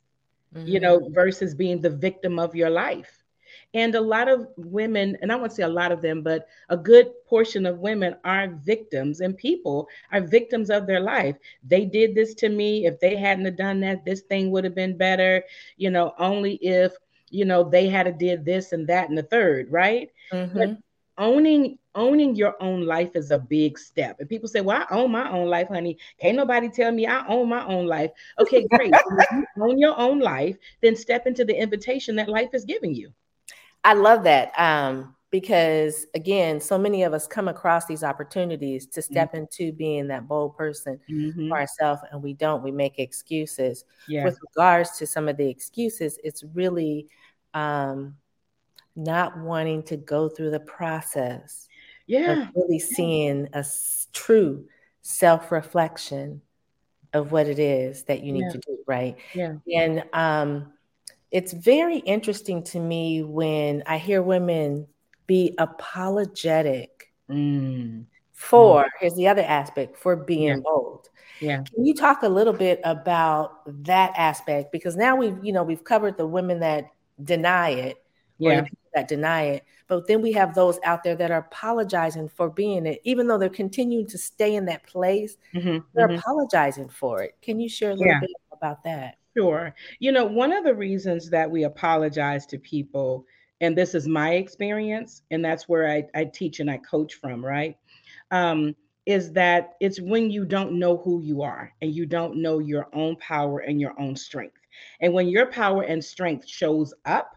mm-hmm. 0.54 0.66
you 0.66 0.80
know, 0.80 1.08
versus 1.10 1.54
being 1.54 1.80
the 1.80 1.90
victim 1.90 2.38
of 2.38 2.54
your 2.54 2.70
life. 2.70 3.16
And 3.74 3.94
a 3.94 4.00
lot 4.00 4.28
of 4.28 4.48
women, 4.56 5.16
and 5.22 5.32
I 5.32 5.36
won't 5.36 5.52
say 5.52 5.62
a 5.62 5.68
lot 5.68 5.92
of 5.92 6.02
them, 6.02 6.22
but 6.22 6.48
a 6.68 6.76
good 6.76 7.12
portion 7.26 7.66
of 7.66 7.78
women 7.78 8.16
are 8.24 8.48
victims, 8.48 9.20
and 9.20 9.36
people 9.36 9.88
are 10.12 10.20
victims 10.20 10.70
of 10.70 10.86
their 10.86 11.00
life. 11.00 11.36
They 11.64 11.84
did 11.84 12.14
this 12.14 12.34
to 12.36 12.48
me. 12.48 12.86
If 12.86 12.98
they 13.00 13.16
hadn't 13.16 13.44
have 13.44 13.56
done 13.56 13.80
that, 13.80 14.04
this 14.04 14.22
thing 14.22 14.50
would 14.50 14.64
have 14.64 14.74
been 14.74 14.96
better. 14.96 15.44
You 15.76 15.90
know, 15.90 16.14
only 16.18 16.54
if 16.56 16.94
you 17.30 17.44
know 17.44 17.62
they 17.62 17.88
had 17.88 18.04
to 18.04 18.12
did 18.12 18.44
this 18.44 18.72
and 18.72 18.86
that 18.88 19.08
and 19.08 19.18
the 19.18 19.22
third, 19.22 19.70
right? 19.70 20.10
Mm-hmm. 20.32 20.58
But 20.58 20.78
owning 21.18 21.78
owning 21.94 22.36
your 22.36 22.54
own 22.62 22.86
life 22.86 23.10
is 23.14 23.30
a 23.30 23.38
big 23.38 23.78
step. 23.78 24.20
And 24.20 24.28
people 24.28 24.48
say, 24.48 24.60
"Well, 24.60 24.84
I 24.88 24.94
own 24.94 25.10
my 25.10 25.30
own 25.30 25.48
life, 25.48 25.68
honey. 25.68 25.98
Can't 26.20 26.36
nobody 26.36 26.68
tell 26.68 26.92
me 26.92 27.06
I 27.06 27.26
own 27.26 27.48
my 27.48 27.66
own 27.66 27.86
life." 27.86 28.10
Okay, 28.38 28.66
great. 28.68 28.94
you 29.32 29.46
own 29.60 29.78
your 29.78 29.98
own 29.98 30.20
life, 30.20 30.56
then 30.80 30.96
step 30.96 31.26
into 31.26 31.44
the 31.44 31.54
invitation 31.54 32.16
that 32.16 32.28
life 32.28 32.50
is 32.52 32.64
giving 32.64 32.94
you. 32.94 33.12
I 33.84 33.94
love 33.94 34.24
that 34.24 34.52
um, 34.58 35.14
because, 35.30 36.06
again, 36.14 36.60
so 36.60 36.76
many 36.76 37.02
of 37.02 37.14
us 37.14 37.26
come 37.26 37.48
across 37.48 37.86
these 37.86 38.04
opportunities 38.04 38.86
to 38.88 39.02
step 39.02 39.28
mm-hmm. 39.28 39.38
into 39.38 39.72
being 39.72 40.08
that 40.08 40.28
bold 40.28 40.56
person 40.56 41.00
mm-hmm. 41.10 41.48
for 41.48 41.58
ourselves, 41.58 42.02
and 42.12 42.22
we 42.22 42.34
don't. 42.34 42.62
We 42.62 42.72
make 42.72 42.98
excuses. 42.98 43.84
Yeah. 44.08 44.24
With 44.24 44.38
regards 44.48 44.98
to 44.98 45.06
some 45.06 45.28
of 45.28 45.36
the 45.36 45.48
excuses, 45.48 46.18
it's 46.22 46.44
really 46.54 47.08
um, 47.54 48.16
not 48.96 49.38
wanting 49.38 49.82
to 49.84 49.96
go 49.96 50.28
through 50.28 50.50
the 50.50 50.60
process. 50.60 51.68
Yeah. 52.10 52.48
really 52.54 52.78
seeing 52.78 53.48
a 53.52 53.64
true 54.12 54.66
self 55.02 55.52
reflection 55.52 56.42
of 57.12 57.32
what 57.32 57.46
it 57.46 57.58
is 57.58 58.04
that 58.04 58.22
you 58.22 58.32
need 58.32 58.44
yeah. 58.44 58.50
to 58.50 58.58
do, 58.58 58.78
right? 58.86 59.16
Yeah. 59.34 59.54
And 59.74 60.04
um, 60.12 60.72
it's 61.30 61.52
very 61.52 61.98
interesting 61.98 62.62
to 62.64 62.80
me 62.80 63.22
when 63.22 63.82
I 63.86 63.98
hear 63.98 64.22
women 64.22 64.86
be 65.26 65.54
apologetic 65.58 67.12
mm. 67.28 68.04
for, 68.32 68.82
mm. 68.84 68.88
here's 69.00 69.14
the 69.14 69.28
other 69.28 69.42
aspect, 69.42 69.96
for 69.96 70.16
being 70.16 70.48
yeah. 70.48 70.56
bold. 70.64 71.08
Yeah. 71.40 71.62
Can 71.62 71.86
you 71.86 71.94
talk 71.94 72.22
a 72.22 72.28
little 72.28 72.52
bit 72.52 72.80
about 72.84 73.62
that 73.84 74.12
aspect? 74.16 74.72
Because 74.72 74.96
now 74.96 75.16
we've, 75.16 75.38
you 75.42 75.52
know, 75.52 75.62
we've 75.62 75.84
covered 75.84 76.18
the 76.18 76.26
women 76.26 76.60
that 76.60 76.90
deny 77.22 77.70
it, 77.70 78.02
yeah. 78.38 78.64
That 78.94 79.08
deny 79.08 79.44
it. 79.44 79.64
But 79.88 80.06
then 80.06 80.22
we 80.22 80.32
have 80.32 80.54
those 80.54 80.78
out 80.84 81.02
there 81.02 81.16
that 81.16 81.30
are 81.30 81.46
apologizing 81.50 82.28
for 82.28 82.48
being 82.48 82.86
it, 82.86 83.00
even 83.04 83.26
though 83.26 83.38
they're 83.38 83.48
continuing 83.48 84.06
to 84.08 84.18
stay 84.18 84.54
in 84.54 84.64
that 84.66 84.86
place. 84.86 85.36
Mm-hmm. 85.54 85.78
They're 85.94 86.08
mm-hmm. 86.08 86.18
apologizing 86.18 86.88
for 86.88 87.22
it. 87.22 87.36
Can 87.42 87.60
you 87.60 87.68
share 87.68 87.90
a 87.90 87.94
little 87.94 88.06
yeah. 88.06 88.20
bit 88.20 88.30
about 88.52 88.82
that? 88.84 89.16
Sure. 89.36 89.74
You 89.98 90.12
know, 90.12 90.24
one 90.24 90.52
of 90.52 90.64
the 90.64 90.74
reasons 90.74 91.30
that 91.30 91.50
we 91.50 91.64
apologize 91.64 92.46
to 92.46 92.58
people, 92.58 93.26
and 93.60 93.76
this 93.76 93.94
is 93.94 94.08
my 94.08 94.34
experience, 94.34 95.22
and 95.30 95.44
that's 95.44 95.68
where 95.68 95.88
I, 95.88 96.04
I 96.14 96.24
teach 96.24 96.60
and 96.60 96.70
I 96.70 96.78
coach 96.78 97.14
from, 97.14 97.44
right? 97.44 97.76
Um, 98.30 98.74
is 99.06 99.32
that 99.32 99.74
it's 99.80 100.00
when 100.00 100.30
you 100.30 100.44
don't 100.44 100.78
know 100.78 100.98
who 100.98 101.20
you 101.20 101.42
are 101.42 101.72
and 101.80 101.92
you 101.92 102.06
don't 102.06 102.36
know 102.36 102.58
your 102.58 102.86
own 102.92 103.16
power 103.16 103.60
and 103.60 103.80
your 103.80 103.98
own 104.00 104.14
strength. 104.14 104.58
And 105.00 105.12
when 105.12 105.28
your 105.28 105.46
power 105.46 105.82
and 105.82 106.04
strength 106.04 106.46
shows 106.46 106.94
up 107.06 107.34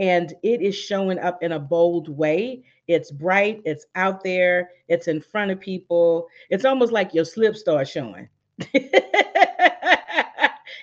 and 0.00 0.34
it 0.42 0.62
is 0.62 0.74
showing 0.74 1.20
up 1.20 1.42
in 1.42 1.52
a 1.52 1.60
bold 1.60 2.08
way, 2.08 2.64
it's 2.88 3.12
bright, 3.12 3.62
it's 3.64 3.86
out 3.94 4.24
there, 4.24 4.70
it's 4.88 5.06
in 5.06 5.20
front 5.20 5.52
of 5.52 5.60
people. 5.60 6.26
It's 6.48 6.64
almost 6.64 6.92
like 6.92 7.14
your 7.14 7.24
slip 7.24 7.56
starts 7.56 7.90
showing. 7.90 8.28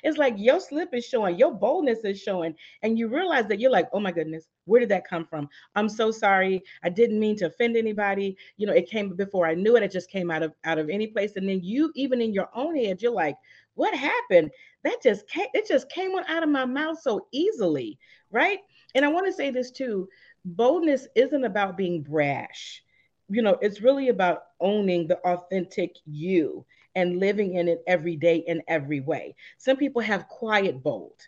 It's 0.03 0.17
like 0.17 0.35
your 0.37 0.59
slip 0.59 0.93
is 0.93 1.05
showing, 1.05 1.37
your 1.37 1.53
boldness 1.53 1.99
is 2.05 2.21
showing, 2.21 2.55
and 2.81 2.97
you 2.97 3.07
realize 3.07 3.47
that 3.47 3.59
you're 3.59 3.71
like, 3.71 3.89
oh 3.93 3.99
my 3.99 4.11
goodness, 4.11 4.47
where 4.65 4.79
did 4.79 4.89
that 4.89 5.07
come 5.07 5.25
from? 5.25 5.49
I'm 5.75 5.89
so 5.89 6.11
sorry. 6.11 6.63
I 6.83 6.89
didn't 6.89 7.19
mean 7.19 7.35
to 7.37 7.47
offend 7.47 7.75
anybody. 7.75 8.37
You 8.57 8.67
know, 8.67 8.73
it 8.73 8.89
came 8.89 9.15
before 9.15 9.47
I 9.47 9.55
knew 9.55 9.75
it. 9.75 9.83
It 9.83 9.91
just 9.91 10.09
came 10.09 10.31
out 10.31 10.43
of 10.43 10.53
out 10.63 10.77
of 10.77 10.89
any 10.89 11.07
place. 11.07 11.35
And 11.35 11.49
then 11.49 11.61
you, 11.63 11.91
even 11.95 12.21
in 12.21 12.33
your 12.33 12.49
own 12.53 12.75
head, 12.75 13.01
you're 13.01 13.11
like, 13.11 13.35
what 13.75 13.93
happened? 13.93 14.51
That 14.83 14.97
just 15.03 15.27
came, 15.27 15.47
it 15.53 15.67
just 15.67 15.89
came 15.89 16.17
out 16.17 16.43
of 16.43 16.49
my 16.49 16.65
mouth 16.65 16.99
so 17.01 17.27
easily, 17.31 17.99
right? 18.31 18.59
And 18.95 19.05
I 19.05 19.09
want 19.09 19.25
to 19.27 19.33
say 19.33 19.49
this 19.51 19.71
too. 19.71 20.09
Boldness 20.45 21.07
isn't 21.15 21.43
about 21.43 21.77
being 21.77 22.01
brash 22.01 22.83
you 23.29 23.41
know, 23.41 23.57
it's 23.61 23.81
really 23.81 24.09
about 24.09 24.43
owning 24.59 25.07
the 25.07 25.17
authentic 25.19 25.95
you 26.05 26.65
and 26.95 27.19
living 27.19 27.55
in 27.55 27.67
it 27.67 27.83
every 27.87 28.15
day 28.15 28.37
in 28.37 28.61
every 28.67 28.99
way. 29.01 29.35
Some 29.57 29.77
people 29.77 30.01
have 30.01 30.27
quiet 30.29 30.81
bold. 30.81 31.27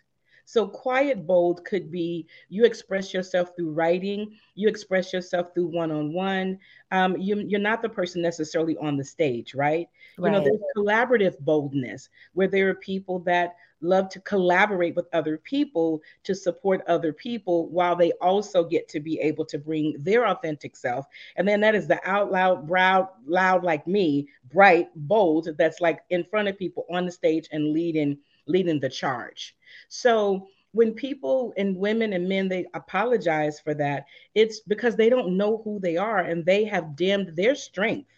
So, 0.50 0.66
quiet 0.66 1.28
bold 1.28 1.64
could 1.64 1.92
be 1.92 2.26
you 2.48 2.64
express 2.64 3.14
yourself 3.14 3.54
through 3.54 3.70
writing, 3.70 4.36
you 4.56 4.66
express 4.66 5.12
yourself 5.12 5.54
through 5.54 5.68
one 5.68 5.92
on 5.92 6.12
one. 6.12 6.58
You're 6.90 7.60
not 7.60 7.82
the 7.82 7.88
person 7.88 8.20
necessarily 8.20 8.76
on 8.78 8.96
the 8.96 9.04
stage, 9.04 9.54
right? 9.54 9.88
right? 10.18 10.26
You 10.26 10.32
know, 10.32 10.42
there's 10.42 10.58
collaborative 10.76 11.38
boldness 11.38 12.08
where 12.32 12.48
there 12.48 12.68
are 12.68 12.74
people 12.74 13.20
that 13.20 13.54
love 13.80 14.08
to 14.08 14.20
collaborate 14.22 14.96
with 14.96 15.06
other 15.12 15.38
people 15.38 16.02
to 16.24 16.34
support 16.34 16.82
other 16.88 17.12
people 17.12 17.68
while 17.68 17.94
they 17.94 18.10
also 18.20 18.64
get 18.64 18.88
to 18.88 18.98
be 18.98 19.20
able 19.20 19.44
to 19.44 19.56
bring 19.56 19.94
their 20.00 20.26
authentic 20.26 20.74
self. 20.74 21.06
And 21.36 21.46
then 21.46 21.60
that 21.60 21.76
is 21.76 21.86
the 21.86 22.00
out 22.04 22.32
loud, 22.32 22.66
proud, 22.66 23.06
loud 23.24 23.62
like 23.62 23.86
me, 23.86 24.28
bright, 24.52 24.88
bold, 24.96 25.48
that's 25.56 25.80
like 25.80 26.00
in 26.10 26.24
front 26.24 26.48
of 26.48 26.58
people 26.58 26.86
on 26.90 27.06
the 27.06 27.12
stage 27.12 27.48
and 27.52 27.72
leading 27.72 28.18
leading 28.46 28.80
the 28.80 28.88
charge. 28.88 29.56
So 29.88 30.48
when 30.72 30.92
people 30.94 31.52
and 31.56 31.76
women 31.76 32.12
and 32.12 32.28
men 32.28 32.48
they 32.48 32.66
apologize 32.74 33.60
for 33.60 33.74
that, 33.74 34.06
it's 34.34 34.60
because 34.60 34.96
they 34.96 35.08
don't 35.08 35.36
know 35.36 35.60
who 35.64 35.80
they 35.80 35.96
are 35.96 36.20
and 36.20 36.44
they 36.44 36.64
have 36.64 36.96
dimmed 36.96 37.34
their 37.36 37.54
strength 37.54 38.10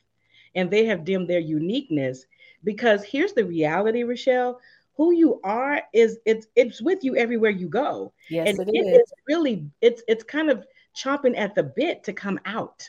and 0.54 0.70
they 0.70 0.84
have 0.86 1.04
dimmed 1.04 1.28
their 1.28 1.40
uniqueness. 1.40 2.26
Because 2.64 3.02
here's 3.02 3.32
the 3.32 3.44
reality, 3.44 4.02
Rochel 4.02 4.56
who 4.96 5.12
you 5.12 5.40
are 5.42 5.82
is 5.92 6.18
it's 6.26 6.46
it's 6.54 6.82
with 6.82 7.02
you 7.02 7.16
everywhere 7.16 7.50
you 7.50 7.68
go. 7.68 8.12
Yes, 8.28 8.48
and 8.48 8.68
it, 8.68 8.74
it 8.74 8.86
is. 8.86 9.00
is 9.00 9.12
really 9.26 9.66
it's 9.80 10.02
it's 10.06 10.24
kind 10.24 10.50
of 10.50 10.66
chomping 10.96 11.36
at 11.36 11.54
the 11.54 11.62
bit 11.62 12.04
to 12.04 12.12
come 12.12 12.38
out. 12.44 12.88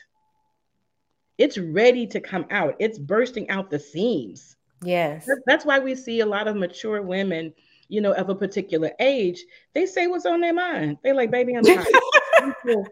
It's 1.38 1.58
ready 1.58 2.06
to 2.08 2.20
come 2.20 2.46
out. 2.50 2.76
It's 2.78 2.98
bursting 2.98 3.50
out 3.50 3.70
the 3.70 3.80
seams. 3.80 4.56
Yes. 4.84 5.28
That's 5.46 5.64
why 5.64 5.78
we 5.78 5.94
see 5.94 6.20
a 6.20 6.26
lot 6.26 6.48
of 6.48 6.56
mature 6.56 7.02
women, 7.02 7.52
you 7.88 8.00
know, 8.00 8.12
of 8.12 8.28
a 8.28 8.34
particular 8.34 8.90
age. 9.00 9.44
They 9.74 9.86
say 9.86 10.06
what's 10.06 10.26
on 10.26 10.40
their 10.40 10.54
mind. 10.54 10.98
They're 11.02 11.14
like, 11.14 11.30
baby, 11.30 11.54
I'm 11.54 11.64
tired. 11.64 12.54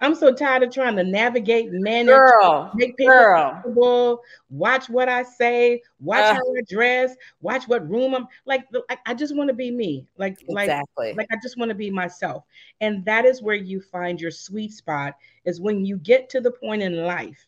I'm 0.00 0.14
so 0.14 0.32
tired 0.32 0.62
of 0.62 0.72
trying 0.72 0.94
to 0.96 1.02
navigate, 1.02 1.72
manage, 1.72 2.06
girl, 2.06 2.70
make 2.74 2.96
people 2.96 3.16
girl. 3.16 3.52
comfortable, 3.52 4.20
watch 4.48 4.88
what 4.88 5.08
I 5.08 5.24
say, 5.24 5.82
watch 5.98 6.24
uh, 6.24 6.34
how 6.34 6.40
I 6.56 6.60
dress, 6.68 7.16
watch 7.40 7.66
what 7.66 7.88
room 7.90 8.14
I'm 8.14 8.28
like. 8.44 8.64
I, 8.88 8.98
I 9.06 9.14
just 9.14 9.34
want 9.34 9.48
to 9.48 9.54
be 9.54 9.72
me, 9.72 10.06
like 10.16 10.38
exactly, 10.48 11.08
like 11.08 11.16
like 11.16 11.26
I 11.32 11.36
just 11.42 11.58
want 11.58 11.70
to 11.70 11.74
be 11.74 11.90
myself, 11.90 12.44
and 12.80 13.04
that 13.06 13.24
is 13.24 13.42
where 13.42 13.56
you 13.56 13.80
find 13.80 14.20
your 14.20 14.30
sweet 14.30 14.72
spot. 14.72 15.16
Is 15.44 15.60
when 15.60 15.84
you 15.84 15.98
get 15.98 16.28
to 16.30 16.40
the 16.40 16.52
point 16.52 16.82
in 16.82 17.04
life 17.04 17.47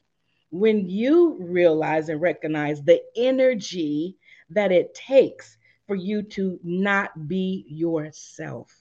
when 0.51 0.89
you 0.89 1.37
realize 1.41 2.09
and 2.09 2.21
recognize 2.21 2.83
the 2.83 3.01
energy 3.17 4.17
that 4.51 4.73
it 4.73 4.95
takes 4.95 5.57
for 5.87 5.95
you 5.95 6.23
to 6.23 6.59
not 6.63 7.29
be 7.29 7.65
yourself. 7.69 8.75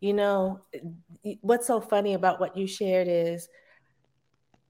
You 0.00 0.14
know, 0.14 0.60
what's 1.40 1.66
so 1.66 1.80
funny 1.80 2.14
about 2.14 2.38
what 2.38 2.56
you 2.56 2.66
shared 2.66 3.08
is 3.08 3.48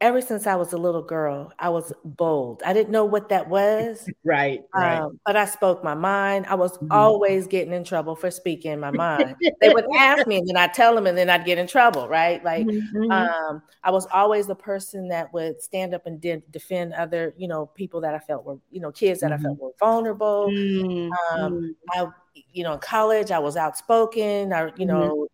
ever 0.00 0.20
since 0.20 0.46
I 0.46 0.56
was 0.56 0.72
a 0.72 0.76
little 0.76 1.02
girl, 1.02 1.52
I 1.58 1.70
was 1.70 1.92
bold. 2.04 2.62
I 2.64 2.72
didn't 2.72 2.90
know 2.90 3.04
what 3.04 3.30
that 3.30 3.48
was. 3.48 4.08
right. 4.24 4.62
right. 4.74 4.98
Um, 4.98 5.18
but 5.24 5.36
I 5.36 5.46
spoke 5.46 5.82
my 5.82 5.94
mind. 5.94 6.46
I 6.46 6.54
was 6.54 6.76
mm-hmm. 6.76 6.92
always 6.92 7.46
getting 7.46 7.72
in 7.72 7.82
trouble 7.82 8.14
for 8.14 8.30
speaking 8.30 8.78
my 8.78 8.90
mind. 8.90 9.36
they 9.60 9.70
would 9.70 9.86
ask 9.96 10.26
me 10.26 10.38
and 10.38 10.48
then 10.48 10.56
I'd 10.56 10.74
tell 10.74 10.94
them 10.94 11.06
and 11.06 11.16
then 11.16 11.30
I'd 11.30 11.46
get 11.46 11.58
in 11.58 11.66
trouble. 11.66 12.08
Right. 12.08 12.26
Like 12.46 12.66
mm-hmm. 12.66 13.10
um, 13.10 13.60
I 13.82 13.90
was 13.90 14.06
always 14.12 14.46
the 14.46 14.54
person 14.54 15.08
that 15.08 15.32
would 15.32 15.60
stand 15.60 15.94
up 15.94 16.06
and 16.06 16.20
de- 16.20 16.42
defend 16.52 16.92
other, 16.94 17.34
you 17.36 17.48
know, 17.48 17.66
people 17.66 18.00
that 18.02 18.14
I 18.14 18.20
felt 18.20 18.44
were, 18.44 18.58
you 18.70 18.80
know, 18.80 18.92
kids 18.92 19.20
that 19.20 19.32
mm-hmm. 19.32 19.40
I 19.40 19.42
felt 19.42 19.56
mm-hmm. 19.56 19.64
were 19.64 19.72
vulnerable. 19.80 20.48
Mm-hmm. 20.48 21.40
Um, 21.40 21.74
I, 21.90 22.06
you 22.52 22.62
know, 22.62 22.74
in 22.74 22.78
college, 22.78 23.32
I 23.32 23.40
was 23.40 23.56
outspoken. 23.56 24.52
I, 24.52 24.66
you 24.66 24.70
mm-hmm. 24.70 24.86
know, 24.86 25.28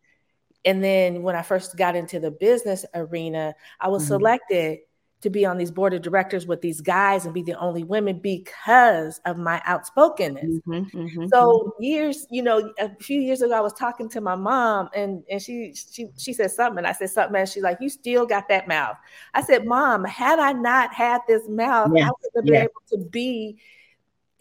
and 0.64 0.83
then 0.83 1.23
when 1.23 1.37
I 1.37 1.42
first 1.42 1.76
got 1.76 1.97
into 1.97 2.21
the 2.21 2.31
business 2.31 2.85
arena, 2.95 3.54
I 3.81 3.88
was 3.88 4.02
mm-hmm. 4.02 4.14
selected 4.14 4.78
to 5.23 5.31
be 5.31 5.47
on 5.47 5.57
these 5.57 5.71
board 5.71 5.95
of 5.95 6.02
directors 6.02 6.47
with 6.47 6.61
these 6.61 6.81
guys 6.81 7.25
and 7.25 7.33
be 7.33 7.42
the 7.42 7.59
only 7.59 7.85
women 7.85 8.19
because 8.19 9.21
of 9.25 9.38
my 9.38 9.62
outspokenness. 9.66 10.45
Mm-hmm, 10.45 10.99
mm-hmm, 10.99 11.26
so 11.28 11.73
mm-hmm. 11.76 11.83
years, 11.83 12.26
you 12.31 12.42
know, 12.42 12.73
a 12.78 12.90
few 12.97 13.21
years 13.21 13.40
ago, 13.40 13.54
I 13.54 13.61
was 13.61 13.73
talking 13.73 14.09
to 14.11 14.21
my 14.21 14.35
mom 14.35 14.88
and 14.95 15.23
and 15.31 15.40
she 15.40 15.75
she 15.75 16.09
she 16.19 16.33
said 16.33 16.50
something. 16.50 16.78
And 16.78 16.87
I 16.87 16.92
said 16.92 17.11
something, 17.11 17.37
and 17.37 17.49
she's 17.49 17.62
like, 17.62 17.78
"You 17.81 17.88
still 17.88 18.26
got 18.26 18.49
that 18.49 18.66
mouth." 18.66 18.97
I 19.33 19.42
said, 19.42 19.64
"Mom, 19.64 20.04
had 20.04 20.40
I 20.40 20.52
not 20.52 20.92
had 20.92 21.21
this 21.28 21.49
mouth. 21.49 21.88
I 21.88 21.90
wouldn't 21.90 22.37
have 22.37 22.45
been 22.45 22.54
able 22.54 22.83
to 22.90 22.99
be." 22.99 23.59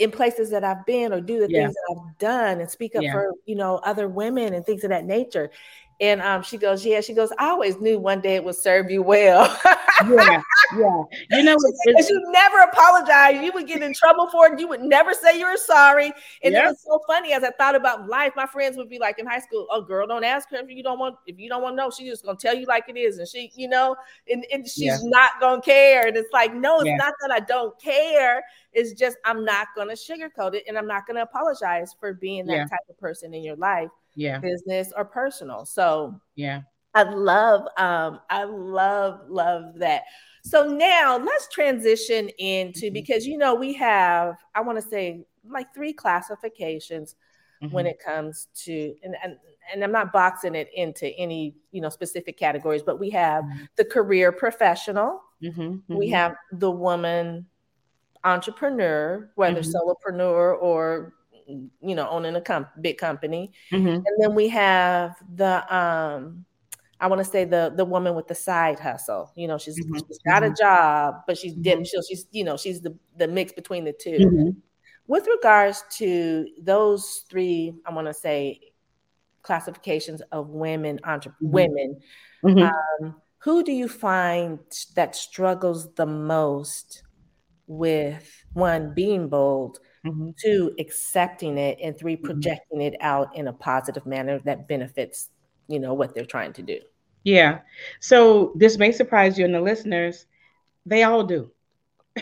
in 0.01 0.09
places 0.09 0.49
that 0.49 0.63
I've 0.63 0.83
been 0.87 1.13
or 1.13 1.21
do 1.21 1.39
the 1.39 1.47
yeah. 1.47 1.65
things 1.65 1.75
that 1.75 1.95
I've 1.95 2.17
done 2.17 2.59
and 2.59 2.69
speak 2.69 2.95
up 2.95 3.03
yeah. 3.03 3.11
for, 3.11 3.33
you 3.45 3.53
know, 3.53 3.75
other 3.83 4.07
women 4.07 4.55
and 4.55 4.65
things 4.65 4.83
of 4.83 4.89
that 4.89 5.05
nature. 5.05 5.51
And 6.01 6.19
um, 6.19 6.41
she 6.41 6.57
goes, 6.57 6.83
yeah. 6.83 6.99
She 6.99 7.13
goes, 7.13 7.31
I 7.37 7.49
always 7.49 7.79
knew 7.79 7.99
one 7.99 8.21
day 8.21 8.33
it 8.33 8.43
would 8.43 8.55
serve 8.55 8.89
you 8.89 9.03
well. 9.03 9.55
yeah, 10.09 10.41
yeah. 10.75 11.03
You 11.29 11.43
know, 11.43 11.55
because 11.85 12.09
you 12.09 12.19
never 12.31 12.57
apologize. 12.57 13.39
You 13.39 13.51
would 13.53 13.67
get 13.67 13.83
in 13.83 13.93
trouble 13.93 14.27
for 14.31 14.51
it. 14.51 14.59
You 14.59 14.67
would 14.67 14.81
never 14.81 15.13
say 15.13 15.37
you 15.37 15.45
were 15.45 15.57
sorry. 15.57 16.11
And 16.43 16.53
yep. 16.53 16.63
it 16.63 16.67
was 16.69 16.81
so 16.81 16.99
funny 17.05 17.33
as 17.33 17.43
I 17.43 17.51
thought 17.51 17.75
about 17.75 18.07
life. 18.07 18.33
My 18.35 18.47
friends 18.47 18.77
would 18.77 18.89
be 18.89 18.97
like 18.97 19.19
in 19.19 19.27
high 19.27 19.41
school, 19.41 19.67
"Oh, 19.69 19.83
girl, 19.83 20.07
don't 20.07 20.23
ask 20.23 20.49
her 20.49 20.57
if 20.57 20.71
you 20.71 20.81
don't 20.81 20.97
want. 20.97 21.17
If 21.27 21.37
you 21.37 21.47
don't 21.47 21.61
want 21.61 21.73
to 21.73 21.77
know, 21.77 21.91
she's 21.91 22.09
just 22.09 22.25
gonna 22.25 22.35
tell 22.35 22.55
you 22.55 22.65
like 22.65 22.85
it 22.87 22.97
is." 22.97 23.19
And 23.19 23.27
she, 23.27 23.51
you 23.55 23.67
know, 23.67 23.95
and, 24.27 24.43
and 24.51 24.67
she's 24.67 24.85
yeah. 24.85 24.97
not 25.03 25.39
gonna 25.39 25.61
care. 25.61 26.07
And 26.07 26.17
it's 26.17 26.33
like, 26.33 26.55
no, 26.55 26.79
it's 26.79 26.87
yeah. 26.87 26.95
not 26.95 27.13
that 27.21 27.31
I 27.31 27.41
don't 27.41 27.79
care. 27.79 28.41
It's 28.73 28.93
just 28.93 29.17
I'm 29.23 29.45
not 29.45 29.67
gonna 29.75 29.93
sugarcoat 29.93 30.55
it, 30.55 30.63
and 30.67 30.79
I'm 30.79 30.87
not 30.87 31.05
gonna 31.05 31.21
apologize 31.21 31.95
for 31.99 32.15
being 32.15 32.47
that 32.47 32.55
yeah. 32.55 32.65
type 32.65 32.89
of 32.89 32.97
person 32.97 33.35
in 33.35 33.43
your 33.43 33.55
life 33.55 33.89
yeah 34.15 34.39
business 34.39 34.91
or 34.95 35.05
personal 35.05 35.65
so 35.65 36.19
yeah 36.35 36.61
i 36.93 37.03
love 37.03 37.61
um 37.77 38.19
i 38.29 38.43
love 38.43 39.21
love 39.29 39.73
that 39.75 40.03
so 40.43 40.67
now 40.67 41.17
let's 41.17 41.47
transition 41.49 42.29
into 42.39 42.87
mm-hmm. 42.87 42.93
because 42.93 43.25
you 43.25 43.37
know 43.37 43.55
we 43.55 43.73
have 43.73 44.35
i 44.55 44.61
want 44.61 44.79
to 44.79 44.87
say 44.87 45.23
like 45.49 45.73
three 45.73 45.93
classifications 45.93 47.15
mm-hmm. 47.61 47.73
when 47.73 47.85
it 47.85 47.99
comes 47.99 48.47
to 48.55 48.93
and, 49.03 49.15
and 49.23 49.37
and 49.71 49.83
i'm 49.83 49.91
not 49.91 50.11
boxing 50.11 50.55
it 50.55 50.69
into 50.75 51.07
any 51.17 51.55
you 51.71 51.81
know 51.81 51.89
specific 51.89 52.37
categories 52.37 52.83
but 52.83 52.99
we 52.99 53.09
have 53.09 53.43
mm-hmm. 53.43 53.63
the 53.77 53.85
career 53.85 54.31
professional 54.31 55.21
mm-hmm. 55.41 55.77
we 55.87 56.07
mm-hmm. 56.07 56.15
have 56.15 56.35
the 56.53 56.71
woman 56.71 57.45
entrepreneur 58.23 59.29
whether 59.35 59.61
mm-hmm. 59.61 59.71
solopreneur 59.71 60.61
or 60.61 61.13
you 61.81 61.95
know, 61.95 62.09
owning 62.09 62.35
a 62.35 62.41
com- 62.41 62.67
big 62.79 62.97
company. 62.97 63.51
Mm-hmm. 63.71 63.87
And 63.87 64.15
then 64.19 64.35
we 64.35 64.47
have 64.49 65.15
the 65.35 65.75
um 65.75 66.45
I 66.99 67.07
want 67.07 67.19
to 67.19 67.25
say 67.25 67.45
the 67.45 67.73
the 67.75 67.83
woman 67.83 68.15
with 68.15 68.27
the 68.27 68.35
side 68.35 68.79
hustle. 68.79 69.31
You 69.35 69.47
know, 69.47 69.57
she's 69.57 69.79
mm-hmm. 69.79 69.97
she's 70.07 70.19
got 70.19 70.43
mm-hmm. 70.43 70.53
a 70.53 70.55
job, 70.55 71.15
but 71.25 71.37
she's 71.37 71.55
mm 71.55 71.63
mm 71.63 71.85
she's 72.07 72.27
you 72.31 72.43
know, 72.43 72.57
she's 72.57 72.81
the 72.81 72.95
the 73.17 73.27
mix 73.27 73.51
between 73.51 73.83
the 73.83 73.93
2 73.93 74.09
mm-hmm. 74.11 74.49
With 75.07 75.27
regards 75.27 75.83
to 75.97 76.47
those 76.61 77.25
three, 77.29 77.73
I 77.85 77.93
want 77.93 78.07
to 78.07 78.13
say 78.13 78.59
classifications 79.41 80.21
of 80.31 80.49
women 80.49 80.99
entre- 81.03 81.31
mm-hmm. 81.31 81.51
women. 81.51 81.99
Mm-hmm. 82.45 83.05
Um, 83.05 83.15
who 83.39 83.63
do 83.63 83.71
you 83.71 83.87
find 83.87 84.59
that 84.95 85.15
struggles 85.15 85.91
the 85.95 86.05
most 86.05 87.01
with 87.65 88.45
one 88.53 88.93
being 88.93 89.27
bold 89.27 89.79
mm-hmm. 90.05 90.29
two 90.37 90.73
accepting 90.79 91.57
it 91.57 91.77
and 91.81 91.97
3 91.97 92.15
mm-hmm. 92.15 92.25
projecting 92.25 92.79
mm-hmm. 92.79 92.93
it 92.93 93.01
out 93.01 93.35
in 93.35 93.47
a 93.47 93.53
positive 93.53 94.05
manner 94.05 94.39
that 94.39 94.67
benefits 94.67 95.29
you 95.67 95.79
know 95.79 95.93
what 95.93 96.13
they're 96.13 96.25
trying 96.25 96.53
to 96.53 96.61
do 96.61 96.79
yeah 97.23 97.59
so 97.99 98.53
this 98.55 98.77
may 98.77 98.91
surprise 98.91 99.37
you 99.37 99.45
and 99.45 99.53
the 99.53 99.61
listeners 99.61 100.25
they 100.85 101.03
all 101.03 101.23
do 101.23 101.49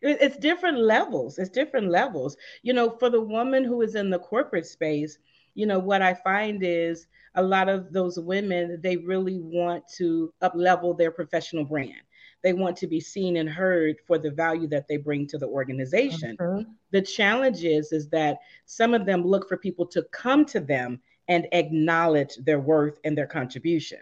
it's 0.00 0.38
different 0.38 0.78
levels 0.78 1.38
it's 1.38 1.50
different 1.50 1.90
levels 1.90 2.36
you 2.62 2.72
know 2.72 2.96
for 2.98 3.10
the 3.10 3.20
woman 3.20 3.62
who 3.62 3.82
is 3.82 3.94
in 3.94 4.08
the 4.08 4.18
corporate 4.18 4.66
space 4.66 5.18
you 5.54 5.66
know 5.66 5.78
what 5.78 6.00
i 6.00 6.14
find 6.14 6.62
is 6.62 7.08
a 7.34 7.42
lot 7.42 7.68
of 7.68 7.92
those 7.92 8.18
women 8.18 8.80
they 8.82 8.96
really 8.96 9.38
want 9.38 9.84
to 9.86 10.32
up 10.40 10.52
level 10.54 10.94
their 10.94 11.10
professional 11.10 11.64
brand 11.64 12.00
they 12.42 12.52
want 12.52 12.76
to 12.78 12.86
be 12.86 13.00
seen 13.00 13.36
and 13.36 13.48
heard 13.48 13.96
for 14.06 14.18
the 14.18 14.30
value 14.30 14.68
that 14.68 14.86
they 14.88 14.96
bring 14.96 15.26
to 15.26 15.38
the 15.38 15.46
organization. 15.46 16.36
Mm-hmm. 16.36 16.70
The 16.90 17.02
challenge 17.02 17.64
is, 17.64 17.92
is 17.92 18.08
that 18.10 18.38
some 18.64 18.94
of 18.94 19.06
them 19.06 19.24
look 19.24 19.48
for 19.48 19.56
people 19.56 19.86
to 19.86 20.02
come 20.12 20.44
to 20.46 20.60
them 20.60 21.00
and 21.28 21.46
acknowledge 21.52 22.36
their 22.36 22.60
worth 22.60 22.98
and 23.04 23.16
their 23.16 23.26
contribution 23.26 23.98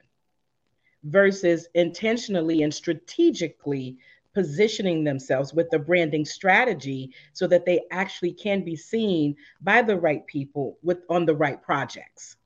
versus 1.04 1.68
intentionally 1.74 2.62
and 2.62 2.72
strategically 2.72 3.96
positioning 4.34 5.02
themselves 5.02 5.54
with 5.54 5.70
the 5.70 5.78
branding 5.78 6.24
strategy 6.24 7.10
so 7.32 7.46
that 7.46 7.64
they 7.64 7.80
actually 7.90 8.32
can 8.32 8.62
be 8.62 8.76
seen 8.76 9.34
by 9.62 9.80
the 9.80 9.96
right 9.96 10.26
people 10.26 10.78
with 10.82 10.98
on 11.08 11.24
the 11.24 11.34
right 11.34 11.62
projects 11.62 12.36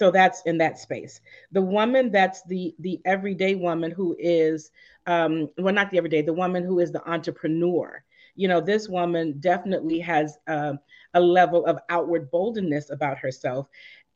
so 0.00 0.10
that's 0.10 0.40
in 0.46 0.56
that 0.56 0.78
space. 0.78 1.20
The 1.52 1.60
woman 1.60 2.10
that's 2.10 2.42
the 2.44 2.74
the 2.78 3.02
everyday 3.04 3.54
woman 3.54 3.90
who 3.90 4.16
is 4.18 4.70
um 5.06 5.50
well 5.58 5.74
not 5.74 5.90
the 5.90 5.98
everyday 5.98 6.22
the 6.22 6.32
woman 6.32 6.64
who 6.64 6.78
is 6.78 6.90
the 6.90 7.06
entrepreneur. 7.06 8.02
You 8.34 8.48
know 8.48 8.62
this 8.62 8.88
woman 8.88 9.34
definitely 9.40 10.00
has 10.00 10.38
uh, 10.48 10.74
a 11.12 11.20
level 11.20 11.66
of 11.66 11.78
outward 11.90 12.30
boldness 12.30 12.88
about 12.88 13.18
herself. 13.18 13.68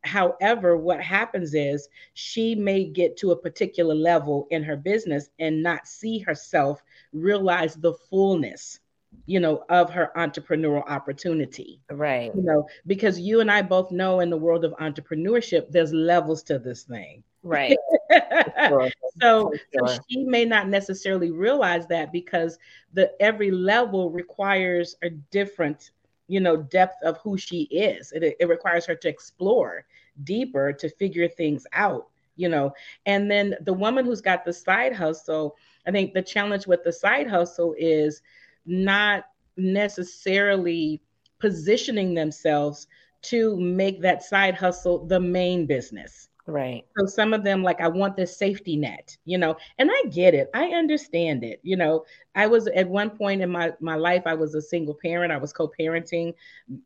However 0.04 0.78
what 0.78 1.02
happens 1.02 1.52
is 1.54 1.90
she 2.14 2.54
may 2.54 2.84
get 2.84 3.18
to 3.18 3.32
a 3.32 3.36
particular 3.36 3.94
level 3.94 4.46
in 4.50 4.62
her 4.62 4.76
business 4.78 5.28
and 5.38 5.62
not 5.62 5.86
see 5.86 6.18
herself 6.18 6.82
realize 7.12 7.74
the 7.74 7.92
fullness 7.92 8.80
you 9.26 9.40
know, 9.40 9.64
of 9.68 9.90
her 9.90 10.12
entrepreneurial 10.16 10.88
opportunity. 10.88 11.80
Right. 11.90 12.34
You 12.34 12.42
know, 12.42 12.66
because 12.86 13.18
you 13.18 13.40
and 13.40 13.50
I 13.50 13.62
both 13.62 13.90
know 13.90 14.20
in 14.20 14.30
the 14.30 14.36
world 14.36 14.64
of 14.64 14.72
entrepreneurship, 14.72 15.70
there's 15.70 15.92
levels 15.92 16.42
to 16.44 16.58
this 16.58 16.82
thing. 16.82 17.22
Right. 17.42 17.76
sure. 18.68 18.90
so, 19.20 19.52
sure. 19.72 19.88
so 19.88 19.98
she 20.08 20.24
may 20.24 20.44
not 20.44 20.68
necessarily 20.68 21.30
realize 21.30 21.86
that 21.88 22.12
because 22.12 22.58
the 22.92 23.10
every 23.20 23.50
level 23.50 24.10
requires 24.10 24.96
a 25.02 25.10
different, 25.10 25.90
you 26.28 26.40
know, 26.40 26.56
depth 26.56 27.02
of 27.02 27.18
who 27.18 27.36
she 27.36 27.62
is. 27.64 28.12
It, 28.12 28.36
it 28.38 28.48
requires 28.48 28.86
her 28.86 28.94
to 28.94 29.08
explore 29.08 29.84
deeper 30.22 30.72
to 30.72 30.88
figure 30.88 31.28
things 31.28 31.66
out, 31.72 32.08
you 32.36 32.48
know. 32.48 32.72
And 33.06 33.30
then 33.30 33.56
the 33.62 33.74
woman 33.74 34.04
who's 34.04 34.20
got 34.20 34.44
the 34.44 34.52
side 34.52 34.94
hustle, 34.94 35.56
I 35.86 35.90
think 35.90 36.14
the 36.14 36.22
challenge 36.22 36.66
with 36.66 36.84
the 36.84 36.92
side 36.92 37.28
hustle 37.28 37.74
is 37.78 38.22
not 38.66 39.24
necessarily 39.56 41.00
positioning 41.38 42.14
themselves 42.14 42.86
to 43.22 43.58
make 43.58 44.00
that 44.00 44.22
side 44.22 44.54
hustle 44.54 45.06
the 45.06 45.20
main 45.20 45.66
business. 45.66 46.28
Right. 46.46 46.84
So 46.98 47.06
some 47.06 47.32
of 47.32 47.42
them 47.42 47.62
like 47.62 47.80
I 47.80 47.88
want 47.88 48.16
this 48.16 48.36
safety 48.36 48.76
net, 48.76 49.16
you 49.24 49.38
know, 49.38 49.56
and 49.78 49.90
I 49.90 50.08
get 50.10 50.34
it. 50.34 50.50
I 50.52 50.66
understand 50.68 51.42
it. 51.42 51.58
You 51.62 51.76
know, 51.76 52.04
I 52.34 52.46
was 52.46 52.66
at 52.66 52.86
one 52.86 53.08
point 53.08 53.40
in 53.40 53.48
my 53.50 53.72
my 53.80 53.94
life 53.94 54.24
I 54.26 54.34
was 54.34 54.54
a 54.54 54.60
single 54.60 54.94
parent. 54.94 55.32
I 55.32 55.38
was 55.38 55.54
co-parenting 55.54 56.34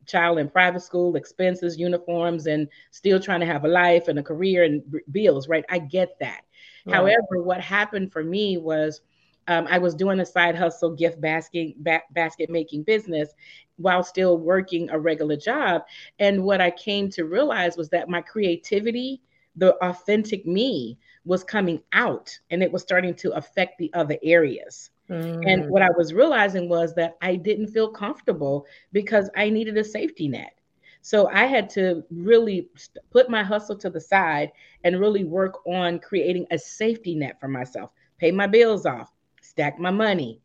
child 0.05 0.37
in 0.37 0.49
private 0.49 0.81
school, 0.81 1.17
expenses, 1.17 1.77
uniforms 1.77 2.47
and 2.47 2.69
still 2.91 3.19
trying 3.19 3.41
to 3.41 3.45
have 3.45 3.65
a 3.65 3.67
life 3.67 4.07
and 4.07 4.17
a 4.17 4.23
career 4.23 4.63
and 4.63 4.81
bills, 5.11 5.49
right? 5.49 5.65
I 5.69 5.79
get 5.79 6.17
that. 6.21 6.43
Right. 6.85 6.95
However, 6.95 7.43
what 7.43 7.59
happened 7.59 8.13
for 8.13 8.23
me 8.23 8.57
was 8.57 9.01
um, 9.49 9.67
I 9.69 9.79
was 9.79 9.95
doing 9.95 10.19
a 10.19 10.25
side 10.25 10.55
hustle 10.55 10.95
gift 10.95 11.19
basket 11.19 11.73
ba- 11.83 12.03
basket 12.11 12.49
making 12.49 12.83
business 12.83 13.29
while 13.77 14.03
still 14.03 14.37
working 14.37 14.89
a 14.91 14.99
regular 14.99 15.35
job. 15.35 15.81
And 16.19 16.43
what 16.43 16.61
I 16.61 16.69
came 16.69 17.09
to 17.11 17.25
realize 17.25 17.75
was 17.75 17.89
that 17.89 18.09
my 18.09 18.21
creativity, 18.21 19.21
the 19.55 19.75
authentic 19.83 20.45
me, 20.45 20.97
was 21.25 21.43
coming 21.43 21.81
out 21.93 22.37
and 22.51 22.61
it 22.61 22.71
was 22.71 22.83
starting 22.83 23.15
to 23.15 23.31
affect 23.31 23.79
the 23.79 23.91
other 23.93 24.17
areas. 24.23 24.91
Mm. 25.09 25.43
And 25.51 25.69
what 25.69 25.81
I 25.81 25.89
was 25.97 26.13
realizing 26.13 26.69
was 26.69 26.93
that 26.95 27.17
I 27.21 27.35
didn't 27.35 27.67
feel 27.67 27.89
comfortable 27.89 28.67
because 28.93 29.31
I 29.35 29.49
needed 29.49 29.77
a 29.77 29.83
safety 29.83 30.27
net. 30.27 30.53
So 31.01 31.27
I 31.29 31.45
had 31.45 31.69
to 31.71 32.03
really 32.11 32.69
put 33.09 33.29
my 33.29 33.41
hustle 33.41 33.77
to 33.77 33.89
the 33.89 34.01
side 34.01 34.51
and 34.83 34.99
really 34.99 35.23
work 35.23 35.65
on 35.65 35.97
creating 35.97 36.45
a 36.51 36.59
safety 36.59 37.15
net 37.15 37.39
for 37.39 37.47
myself, 37.47 37.91
pay 38.19 38.31
my 38.31 38.45
bills 38.45 38.85
off, 38.85 39.11
stack 39.59 39.77
my 39.77 39.91
money, 39.91 40.39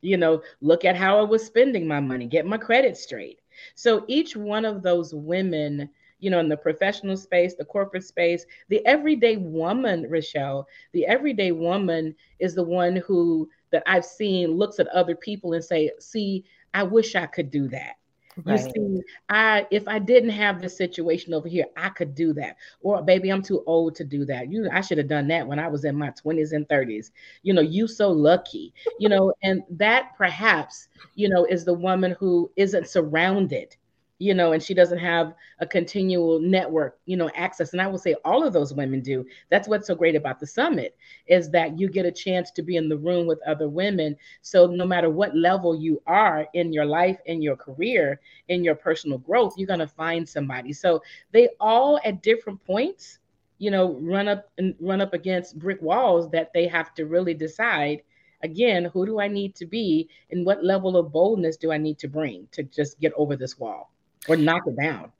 you 0.00 0.16
know, 0.16 0.42
look 0.60 0.84
at 0.84 0.96
how 0.96 1.20
I 1.20 1.22
was 1.22 1.46
spending 1.46 1.86
my 1.86 2.00
money, 2.00 2.26
get 2.26 2.46
my 2.46 2.58
credit 2.58 2.96
straight. 2.96 3.38
So 3.76 4.04
each 4.08 4.34
one 4.34 4.64
of 4.64 4.82
those 4.82 5.14
women, 5.14 5.88
you 6.18 6.30
know, 6.30 6.40
in 6.40 6.48
the 6.48 6.56
professional 6.56 7.16
space, 7.16 7.54
the 7.54 7.64
corporate 7.64 8.02
space, 8.02 8.44
the 8.68 8.84
everyday 8.84 9.36
woman, 9.36 10.06
Rochel, 10.10 10.64
the 10.92 11.06
everyday 11.06 11.52
woman 11.52 12.16
is 12.40 12.56
the 12.56 12.64
one 12.64 12.96
who 12.96 13.48
that 13.70 13.84
I've 13.86 14.04
seen 14.04 14.50
looks 14.50 14.80
at 14.80 14.88
other 14.88 15.14
people 15.14 15.52
and 15.52 15.62
say, 15.62 15.92
see, 16.00 16.44
I 16.74 16.82
wish 16.82 17.14
I 17.14 17.26
could 17.26 17.52
do 17.52 17.68
that. 17.68 17.94
Right. 18.44 18.74
You 18.74 19.00
see, 19.00 19.02
I 19.28 19.66
if 19.70 19.88
I 19.88 19.98
didn't 19.98 20.30
have 20.30 20.60
this 20.60 20.76
situation 20.76 21.32
over 21.34 21.48
here, 21.48 21.64
I 21.76 21.88
could 21.88 22.14
do 22.14 22.32
that. 22.34 22.56
Or 22.82 23.02
baby, 23.02 23.30
I'm 23.30 23.42
too 23.42 23.62
old 23.66 23.94
to 23.96 24.04
do 24.04 24.24
that. 24.26 24.50
You 24.50 24.68
I 24.72 24.80
should 24.80 24.98
have 24.98 25.08
done 25.08 25.28
that 25.28 25.46
when 25.46 25.58
I 25.58 25.68
was 25.68 25.84
in 25.84 25.96
my 25.96 26.10
20s 26.10 26.52
and 26.52 26.68
30s. 26.68 27.12
You 27.42 27.54
know, 27.54 27.62
you 27.62 27.86
so 27.86 28.10
lucky. 28.10 28.72
You 28.98 29.08
know, 29.08 29.32
and 29.42 29.62
that 29.70 30.12
perhaps, 30.16 30.88
you 31.14 31.28
know, 31.28 31.44
is 31.46 31.64
the 31.64 31.74
woman 31.74 32.14
who 32.18 32.50
isn't 32.56 32.88
surrounded 32.88 33.76
you 34.18 34.32
know, 34.32 34.52
and 34.52 34.62
she 34.62 34.72
doesn't 34.72 34.98
have 34.98 35.34
a 35.60 35.66
continual 35.66 36.38
network, 36.40 36.98
you 37.04 37.16
know, 37.16 37.30
access. 37.34 37.72
And 37.72 37.82
I 37.82 37.86
will 37.86 37.98
say 37.98 38.14
all 38.24 38.46
of 38.46 38.52
those 38.52 38.72
women 38.72 39.00
do. 39.00 39.26
That's 39.50 39.68
what's 39.68 39.86
so 39.86 39.94
great 39.94 40.16
about 40.16 40.40
the 40.40 40.46
summit 40.46 40.96
is 41.26 41.50
that 41.50 41.78
you 41.78 41.90
get 41.90 42.06
a 42.06 42.12
chance 42.12 42.50
to 42.52 42.62
be 42.62 42.76
in 42.76 42.88
the 42.88 42.96
room 42.96 43.26
with 43.26 43.42
other 43.46 43.68
women. 43.68 44.16
So 44.40 44.66
no 44.66 44.86
matter 44.86 45.10
what 45.10 45.36
level 45.36 45.78
you 45.78 46.00
are 46.06 46.46
in 46.54 46.72
your 46.72 46.86
life, 46.86 47.18
in 47.26 47.42
your 47.42 47.56
career, 47.56 48.20
in 48.48 48.64
your 48.64 48.74
personal 48.74 49.18
growth, 49.18 49.54
you're 49.58 49.66
going 49.66 49.80
to 49.80 49.86
find 49.86 50.26
somebody. 50.26 50.72
So 50.72 51.02
they 51.32 51.50
all 51.60 52.00
at 52.04 52.22
different 52.22 52.64
points, 52.64 53.18
you 53.58 53.70
know, 53.70 53.94
run 54.00 54.28
up 54.28 54.48
and 54.56 54.74
run 54.80 55.02
up 55.02 55.12
against 55.12 55.58
brick 55.58 55.82
walls 55.82 56.30
that 56.30 56.52
they 56.54 56.66
have 56.68 56.94
to 56.94 57.04
really 57.04 57.34
decide 57.34 58.02
again, 58.42 58.84
who 58.86 59.06
do 59.06 59.18
I 59.18 59.28
need 59.28 59.54
to 59.56 59.66
be 59.66 60.08
and 60.30 60.46
what 60.46 60.62
level 60.64 60.96
of 60.96 61.12
boldness 61.12 61.56
do 61.56 61.72
I 61.72 61.78
need 61.78 61.98
to 61.98 62.08
bring 62.08 62.46
to 62.52 62.62
just 62.62 63.00
get 63.00 63.12
over 63.16 63.34
this 63.34 63.58
wall? 63.58 63.90
Or 64.28 64.36
knock 64.36 64.62
it 64.66 64.76
down. 64.76 65.12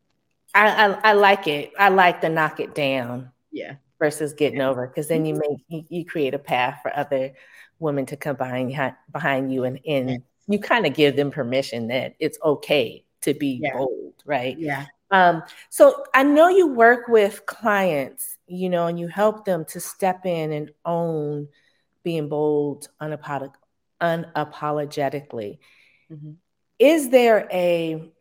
I, 0.55 0.87
I, 0.87 1.11
I 1.11 1.13
like 1.13 1.49
it. 1.49 1.73
I 1.79 1.89
like 1.91 2.21
the 2.21 2.29
knock 2.29 2.61
it 2.61 2.75
down. 2.75 3.31
Yeah. 3.53 3.77
Versus 3.99 4.35
getting 4.35 4.59
yeah. 4.59 4.69
over, 4.69 4.87
because 4.87 5.09
then 5.09 5.25
you 5.25 5.35
make 5.35 5.59
you, 5.69 5.85
you, 5.89 6.05
create 6.05 6.35
a 6.35 6.39
path 6.39 6.81
for 6.83 6.95
other 6.95 7.33
women 7.79 8.05
to 8.05 8.17
come 8.19 8.37
behind 8.37 8.77
behind 9.11 9.51
you, 9.51 9.65
and 9.65 9.81
and 9.87 10.11
yeah. 10.11 10.17
you 10.49 10.59
kind 10.59 10.85
of 10.85 10.93
give 10.93 11.17
them 11.17 11.31
permission 11.31 11.89
that 11.89 12.15
it's 12.19 12.39
okay 12.45 13.07
to 13.23 13.33
be 13.33 13.59
yeah. 13.63 13.73
bold, 13.73 14.13
right? 14.27 14.59
Yeah. 14.59 14.85
Um, 15.11 15.45
so 15.71 16.05
I 16.13 16.25
know 16.25 16.49
you 16.49 16.67
work 16.67 17.09
with 17.09 17.47
clients, 17.47 18.37
you 18.47 18.69
know, 18.69 18.87
and 18.87 19.01
you 19.01 19.09
help 19.09 19.47
them 19.47 19.65
to 19.67 19.81
step 19.81 20.27
in 20.27 20.53
and 20.53 20.73
own 20.85 21.49
being 22.03 22.29
bold 22.29 22.89
unapolog- 23.01 23.55
unapologetically. 24.03 25.59
Mm-hmm. 26.13 26.33
Is 26.79 27.09
there 27.09 27.49
a 27.51 28.13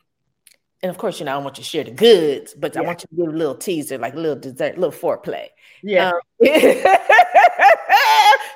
and 0.85 0.91
of 0.91 0.99
course, 0.99 1.19
you 1.19 1.25
know, 1.25 1.33
I 1.33 1.37
want 1.39 1.57
you 1.57 1.63
to 1.63 1.67
share 1.67 1.83
the 1.83 1.89
goods, 1.89 2.53
but 2.53 2.75
yeah. 2.75 2.81
I 2.81 2.83
want 2.83 3.01
you 3.01 3.07
to 3.07 3.15
give 3.15 3.33
a 3.33 3.37
little 3.37 3.55
teaser, 3.55 3.97
like 3.97 4.13
a 4.13 4.17
little 4.17 4.35
dessert, 4.35 4.77
a 4.77 4.79
little 4.79 4.91
foreplay. 4.91 5.47
Yeah. 5.81 6.11
Um, 6.11 6.19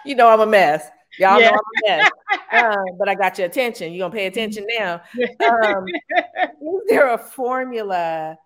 you 0.05 0.13
know, 0.13 0.29
I'm 0.29 0.39
a 0.39 0.45
mess. 0.45 0.87
Y'all 1.17 1.41
yeah. 1.41 1.49
know 1.49 1.55
I'm 1.55 1.57
a 1.57 1.97
mess. 1.97 2.11
Um, 2.51 2.85
but 2.97 3.07
I 3.07 3.15
got 3.15 3.37
your 3.37 3.47
attention. 3.47 3.93
You're 3.93 4.07
gonna 4.07 4.15
pay 4.15 4.27
attention 4.27 4.65
now. 4.77 5.01
Um, 5.43 5.85
is 5.87 6.81
there 6.87 7.13
a 7.13 7.17
formula 7.17 8.37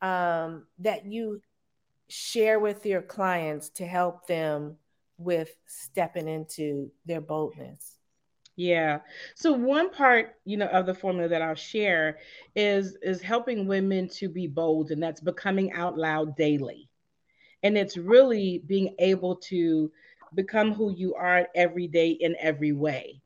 um, 0.00 0.66
that 0.78 1.04
you 1.04 1.40
share 2.08 2.60
with 2.60 2.86
your 2.86 3.02
clients 3.02 3.70
to 3.70 3.86
help 3.86 4.28
them 4.28 4.76
with 5.18 5.50
stepping 5.66 6.28
into 6.28 6.92
their 7.06 7.20
boldness? 7.20 7.91
Yeah. 8.62 9.00
So 9.34 9.52
one 9.52 9.90
part, 9.90 10.36
you 10.44 10.56
know, 10.56 10.66
of 10.66 10.86
the 10.86 10.94
formula 10.94 11.28
that 11.28 11.42
I'll 11.42 11.56
share 11.56 12.18
is 12.54 12.96
is 13.02 13.20
helping 13.20 13.66
women 13.66 14.08
to 14.10 14.28
be 14.28 14.46
bold 14.46 14.92
and 14.92 15.02
that's 15.02 15.20
becoming 15.20 15.72
out 15.72 15.98
loud 15.98 16.36
daily. 16.36 16.88
And 17.64 17.76
it's 17.76 17.96
really 17.96 18.62
being 18.66 18.94
able 19.00 19.34
to 19.50 19.90
become 20.36 20.72
who 20.72 20.94
you 20.94 21.12
are 21.14 21.48
every 21.56 21.88
day 21.88 22.10
in 22.10 22.36
every 22.38 22.70
way. 22.70 23.20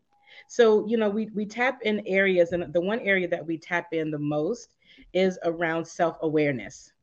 So, 0.48 0.86
you 0.86 0.96
know, 0.96 1.10
we 1.10 1.26
we 1.34 1.44
tap 1.44 1.82
in 1.82 2.02
areas 2.06 2.52
and 2.52 2.72
the 2.72 2.80
one 2.80 3.00
area 3.00 3.28
that 3.28 3.46
we 3.46 3.58
tap 3.58 3.92
in 3.92 4.10
the 4.10 4.18
most 4.18 4.74
is 5.12 5.38
around 5.44 5.86
self-awareness. 5.86 6.94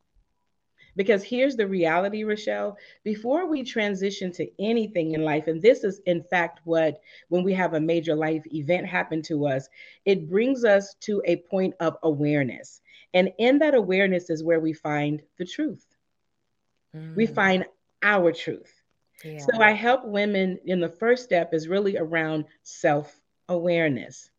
Because 0.96 1.24
here's 1.24 1.56
the 1.56 1.66
reality, 1.66 2.22
Rochel. 2.22 2.76
Before 3.02 3.46
we 3.46 3.62
transition 3.62 4.30
to 4.32 4.48
anything 4.58 5.12
in 5.12 5.22
life, 5.24 5.48
and 5.48 5.60
this 5.60 5.84
is 5.84 6.00
in 6.06 6.22
fact 6.22 6.60
what, 6.64 7.00
when 7.28 7.42
we 7.42 7.52
have 7.54 7.74
a 7.74 7.80
major 7.80 8.14
life 8.14 8.44
event 8.52 8.86
happen 8.86 9.22
to 9.22 9.46
us, 9.46 9.68
it 10.04 10.28
brings 10.28 10.64
us 10.64 10.94
to 11.00 11.22
a 11.26 11.36
point 11.36 11.74
of 11.80 11.96
awareness. 12.02 12.80
And 13.12 13.32
in 13.38 13.58
that 13.58 13.74
awareness 13.74 14.30
is 14.30 14.44
where 14.44 14.60
we 14.60 14.72
find 14.72 15.22
the 15.38 15.44
truth. 15.44 15.84
Mm. 16.94 17.16
We 17.16 17.26
find 17.26 17.64
our 18.02 18.32
truth. 18.32 18.72
Yeah. 19.24 19.38
So 19.38 19.62
I 19.62 19.72
help 19.72 20.04
women 20.04 20.58
in 20.64 20.80
the 20.80 20.88
first 20.88 21.24
step 21.24 21.54
is 21.54 21.68
really 21.68 21.96
around 21.96 22.44
self 22.62 23.20
awareness 23.48 24.30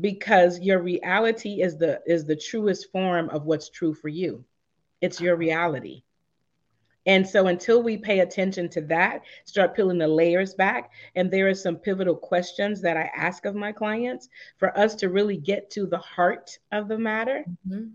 because 0.00 0.58
your 0.60 0.80
reality 0.80 1.62
is 1.62 1.76
the 1.76 2.00
is 2.06 2.24
the 2.24 2.36
truest 2.36 2.90
form 2.90 3.28
of 3.30 3.44
what's 3.44 3.68
true 3.68 3.94
for 3.94 4.08
you 4.08 4.44
it's 5.00 5.20
your 5.20 5.36
reality. 5.36 6.02
And 7.06 7.26
so 7.26 7.46
until 7.46 7.82
we 7.82 7.96
pay 7.96 8.20
attention 8.20 8.68
to 8.70 8.82
that, 8.82 9.22
start 9.44 9.74
peeling 9.74 9.98
the 9.98 10.06
layers 10.06 10.54
back, 10.54 10.92
and 11.14 11.30
there 11.30 11.48
are 11.48 11.54
some 11.54 11.76
pivotal 11.76 12.14
questions 12.14 12.82
that 12.82 12.96
I 12.96 13.10
ask 13.16 13.46
of 13.46 13.54
my 13.54 13.72
clients 13.72 14.28
for 14.58 14.76
us 14.78 14.94
to 14.96 15.08
really 15.08 15.38
get 15.38 15.70
to 15.70 15.86
the 15.86 15.98
heart 15.98 16.58
of 16.72 16.88
the 16.88 16.98
matter, 16.98 17.44
mm-hmm. 17.66 17.88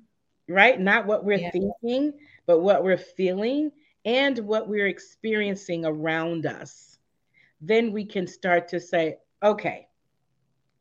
right? 0.51 0.79
Not 0.79 1.05
what 1.05 1.23
we're 1.23 1.37
yeah. 1.37 1.51
thinking, 1.51 2.13
but 2.47 2.61
what 2.61 2.83
we're 2.83 2.97
feeling 2.97 3.71
and 4.05 4.39
what 4.39 4.67
we're 4.67 4.87
experiencing 4.87 5.85
around 5.85 6.45
us. 6.45 6.97
Then 7.61 7.91
we 7.91 8.05
can 8.05 8.25
start 8.27 8.67
to 8.69 8.79
say, 8.79 9.17
okay, 9.43 9.87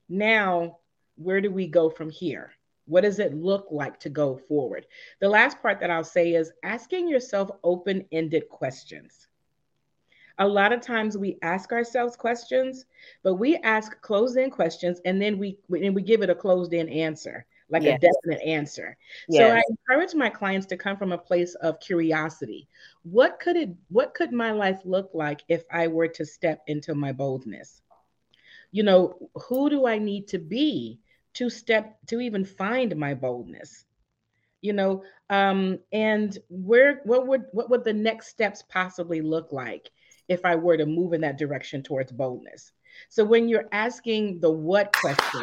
now 0.09 0.79
where 1.17 1.41
do 1.41 1.51
we 1.51 1.67
go 1.67 1.91
from 1.91 2.11
here? 2.11 2.53
What 2.87 3.03
does 3.03 3.19
it 3.19 3.35
look 3.35 3.69
like 3.71 3.99
to 4.01 4.09
go 4.11 4.37
forward? 4.37 4.87
The 5.21 5.29
last 5.29 5.61
part 5.63 5.81
that 5.81 5.91
I'll 5.91 6.05
say 6.05 6.35
is 6.35 6.53
asking 6.63 7.09
yourself 7.09 7.51
open 7.63 8.05
ended 8.13 8.49
questions. 8.49 9.29
A 10.39 10.47
lot 10.47 10.73
of 10.73 10.81
times 10.81 11.17
we 11.17 11.39
ask 11.43 11.73
ourselves 11.73 12.17
questions, 12.17 12.87
but 13.23 13.35
we 13.35 13.57
ask 13.59 14.01
closed 14.03 14.37
in 14.37 14.51
questions 14.51 15.01
and 15.05 15.23
then 15.23 15.39
we 15.39 15.59
and 15.71 15.95
we 15.95 16.03
give 16.03 16.23
it 16.23 16.31
a 16.31 16.35
closed 16.35 16.73
in 16.73 16.89
answer, 16.89 17.47
like 17.71 17.85
yes. 17.85 17.99
a 18.03 18.07
definite 18.07 18.45
answer. 18.45 18.97
Yes. 19.29 19.39
So 19.39 19.57
I 19.57 19.63
encourage 19.69 20.15
my 20.15 20.29
clients 20.29 20.67
to 20.67 20.77
come 20.77 20.97
from 20.97 21.13
a 21.13 21.19
place 21.19 21.55
of 21.57 21.79
curiosity. 21.79 22.69
What 23.05 23.39
could 23.39 23.57
it 23.57 23.71
what 23.91 24.13
could 24.15 24.33
my 24.33 24.51
life 24.51 24.81
look 24.85 25.11
like 25.15 25.43
if 25.49 25.63
I 25.71 25.87
were 25.87 26.09
to 26.09 26.27
step 26.27 26.63
into 26.67 26.95
my 26.97 27.13
boldness? 27.13 27.81
You 28.73 28.83
know, 28.83 29.31
who 29.37 29.71
do 29.71 29.87
I 29.87 29.99
need 29.99 30.27
to 30.29 30.39
be 30.39 30.99
to 31.35 31.51
step 31.51 31.97
to 32.07 32.21
even 32.21 32.45
find 32.45 32.97
my 32.97 33.15
boldness 33.15 33.85
you 34.61 34.73
know 34.73 35.03
um 35.31 35.79
and 35.93 36.39
where 36.49 37.01
what 37.05 37.27
would 37.27 37.45
what 37.53 37.69
would 37.69 37.85
the 37.85 37.93
next 37.93 38.29
steps 38.29 38.63
possibly 38.69 39.21
look 39.21 39.53
like 39.53 39.91
if 40.29 40.45
i 40.45 40.55
were 40.55 40.77
to 40.77 40.87
move 40.87 41.13
in 41.13 41.21
that 41.21 41.37
direction 41.39 41.83
towards 41.83 42.11
boldness? 42.11 42.73
So 43.09 43.25
when 43.25 43.49
you're 43.49 43.69
asking 43.73 44.41
the 44.41 44.51
what 44.51 44.93
question 44.95 45.43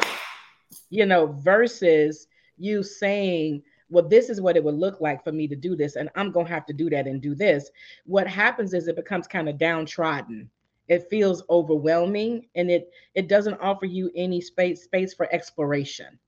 you 0.89 1.05
know 1.05 1.27
versus 1.27 2.27
you 2.57 2.83
saying 2.83 3.63
well 3.89 4.07
this 4.07 4.29
is 4.29 4.41
what 4.41 4.55
it 4.55 4.63
would 4.63 4.75
look 4.75 5.01
like 5.01 5.23
for 5.23 5.31
me 5.31 5.47
to 5.47 5.55
do 5.55 5.75
this 5.75 5.95
and 5.95 6.09
i'm 6.15 6.31
going 6.31 6.45
to 6.45 6.51
have 6.51 6.65
to 6.65 6.73
do 6.73 6.89
that 6.89 7.07
and 7.07 7.21
do 7.21 7.35
this 7.35 7.69
what 8.05 8.27
happens 8.27 8.73
is 8.73 8.87
it 8.87 8.95
becomes 8.95 9.27
kind 9.27 9.49
of 9.49 9.57
downtrodden 9.57 10.49
it 10.91 11.07
feels 11.09 11.41
overwhelming 11.49 12.45
and 12.55 12.69
it 12.69 12.91
it 13.15 13.29
doesn't 13.29 13.59
offer 13.61 13.85
you 13.85 14.11
any 14.13 14.41
space 14.41 14.83
space 14.83 15.13
for 15.13 15.33
exploration. 15.33 16.19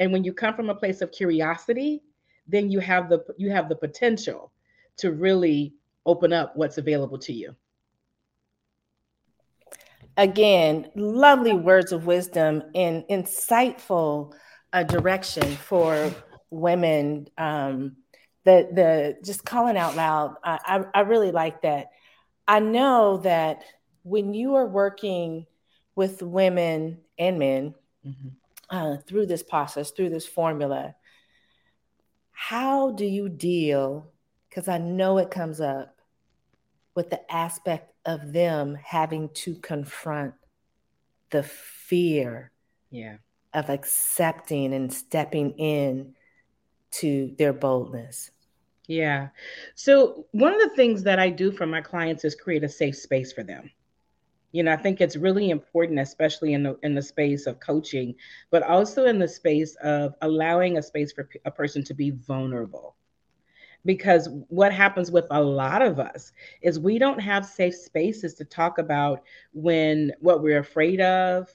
And 0.00 0.12
when 0.12 0.24
you 0.24 0.32
come 0.32 0.54
from 0.54 0.68
a 0.68 0.74
place 0.74 1.00
of 1.00 1.12
curiosity 1.12 2.02
then 2.48 2.70
you 2.70 2.80
have 2.80 3.08
the 3.08 3.24
you 3.38 3.50
have 3.50 3.68
the 3.68 3.76
potential 3.76 4.52
to 4.96 5.12
really 5.12 5.74
open 6.06 6.32
up 6.32 6.56
what's 6.56 6.76
available 6.76 7.18
to 7.18 7.32
you. 7.32 7.54
Again 10.16 10.90
lovely 10.96 11.52
words 11.52 11.92
of 11.92 12.04
wisdom 12.04 12.64
and 12.74 13.04
insightful 13.08 14.34
uh, 14.72 14.82
direction 14.82 15.54
for 15.54 16.12
women 16.50 17.28
um, 17.38 17.96
the 18.42 18.68
the 18.72 19.16
just 19.24 19.44
calling 19.44 19.76
out 19.76 19.94
loud. 19.94 20.34
I, 20.42 20.58
I, 20.66 20.84
I 20.98 21.00
really 21.02 21.30
like 21.30 21.62
that. 21.62 21.90
I 22.46 22.60
know 22.60 23.18
that 23.18 23.62
when 24.04 24.34
you 24.34 24.54
are 24.54 24.66
working 24.66 25.46
with 25.96 26.22
women 26.22 26.98
and 27.18 27.38
men 27.38 27.74
mm-hmm. 28.06 28.28
uh, 28.70 28.98
through 28.98 29.26
this 29.26 29.42
process, 29.42 29.90
through 29.90 30.10
this 30.10 30.26
formula, 30.26 30.94
how 32.30 32.92
do 32.92 33.06
you 33.06 33.28
deal? 33.28 34.12
Because 34.48 34.68
I 34.68 34.78
know 34.78 35.18
it 35.18 35.30
comes 35.30 35.60
up 35.60 35.96
with 36.94 37.10
the 37.10 37.32
aspect 37.32 37.92
of 38.04 38.32
them 38.32 38.78
having 38.84 39.30
to 39.30 39.56
confront 39.56 40.34
the 41.30 41.42
fear 41.42 42.52
yeah. 42.90 43.16
of 43.54 43.70
accepting 43.70 44.74
and 44.74 44.92
stepping 44.92 45.52
in 45.52 46.14
to 46.90 47.34
their 47.38 47.52
boldness. 47.52 48.30
Yeah. 48.86 49.28
So, 49.74 50.26
one 50.32 50.52
of 50.52 50.60
the 50.60 50.76
things 50.76 51.02
that 51.04 51.18
I 51.18 51.30
do 51.30 51.50
for 51.50 51.64
my 51.64 51.80
clients 51.80 52.22
is 52.24 52.34
create 52.34 52.62
a 52.62 52.68
safe 52.68 52.96
space 52.96 53.32
for 53.32 53.42
them 53.42 53.70
you 54.54 54.62
know 54.62 54.72
i 54.72 54.76
think 54.76 55.00
it's 55.00 55.16
really 55.16 55.50
important 55.50 55.98
especially 55.98 56.54
in 56.54 56.62
the 56.62 56.78
in 56.82 56.94
the 56.94 57.02
space 57.02 57.46
of 57.46 57.58
coaching 57.58 58.14
but 58.50 58.62
also 58.62 59.04
in 59.04 59.18
the 59.18 59.26
space 59.26 59.74
of 59.82 60.14
allowing 60.22 60.78
a 60.78 60.82
space 60.82 61.12
for 61.12 61.28
a 61.44 61.50
person 61.50 61.82
to 61.82 61.92
be 61.92 62.10
vulnerable 62.10 62.94
because 63.84 64.28
what 64.48 64.72
happens 64.72 65.10
with 65.10 65.26
a 65.30 65.42
lot 65.42 65.82
of 65.82 65.98
us 65.98 66.32
is 66.62 66.78
we 66.78 66.98
don't 66.98 67.20
have 67.20 67.44
safe 67.44 67.74
spaces 67.74 68.32
to 68.34 68.44
talk 68.44 68.78
about 68.78 69.22
when 69.52 70.12
what 70.20 70.40
we're 70.40 70.60
afraid 70.60 71.00
of 71.00 71.54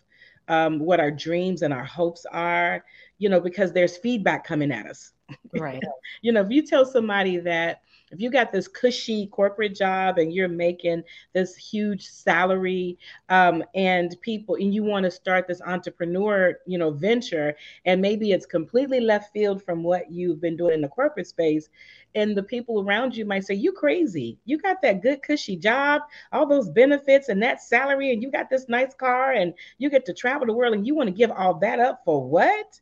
um, 0.49 0.79
what 0.79 0.99
our 0.99 1.11
dreams 1.11 1.61
and 1.61 1.73
our 1.73 1.83
hopes 1.83 2.25
are 2.31 2.83
you 3.19 3.29
know, 3.29 3.39
because 3.39 3.71
there's 3.71 3.97
feedback 3.97 4.45
coming 4.45 4.71
at 4.71 4.87
us. 4.87 5.11
Right. 5.53 5.83
you 6.21 6.31
know, 6.31 6.41
if 6.41 6.49
you 6.49 6.65
tell 6.65 6.85
somebody 6.85 7.37
that 7.37 7.81
if 8.11 8.19
you 8.19 8.29
got 8.29 8.51
this 8.51 8.67
cushy 8.67 9.27
corporate 9.27 9.75
job 9.75 10.17
and 10.17 10.33
you're 10.33 10.47
making 10.47 11.03
this 11.33 11.55
huge 11.55 12.07
salary 12.07 12.97
um, 13.29 13.63
and 13.75 14.15
people 14.21 14.55
and 14.55 14.73
you 14.73 14.83
want 14.83 15.03
to 15.03 15.11
start 15.11 15.47
this 15.47 15.61
entrepreneur 15.61 16.57
you 16.65 16.77
know 16.77 16.91
venture 16.91 17.55
and 17.85 18.01
maybe 18.01 18.31
it's 18.31 18.45
completely 18.45 18.99
left 18.99 19.31
field 19.33 19.63
from 19.63 19.83
what 19.83 20.11
you've 20.11 20.41
been 20.41 20.57
doing 20.57 20.73
in 20.73 20.81
the 20.81 20.87
corporate 20.87 21.27
space 21.27 21.69
and 22.15 22.35
the 22.35 22.43
people 22.43 22.81
around 22.81 23.15
you 23.15 23.23
might 23.23 23.45
say 23.45 23.53
you 23.53 23.71
crazy. 23.71 24.39
You 24.45 24.57
got 24.57 24.81
that 24.81 25.01
good 25.03 25.21
cushy 25.21 25.55
job 25.55 26.01
all 26.31 26.45
those 26.45 26.69
benefits 26.69 27.29
and 27.29 27.41
that 27.43 27.61
salary 27.61 28.11
and 28.11 28.21
you 28.21 28.31
got 28.31 28.49
this 28.49 28.67
nice 28.69 28.93
car 28.93 29.31
and 29.33 29.53
you 29.77 29.89
get 29.89 30.05
to 30.05 30.13
travel 30.13 30.47
the 30.47 30.53
world 30.53 30.73
and 30.73 30.85
you 30.85 30.95
want 30.95 31.07
to 31.07 31.13
give 31.15 31.31
all 31.31 31.53
that 31.55 31.79
up 31.79 32.01
for 32.05 32.27
what 32.27 32.79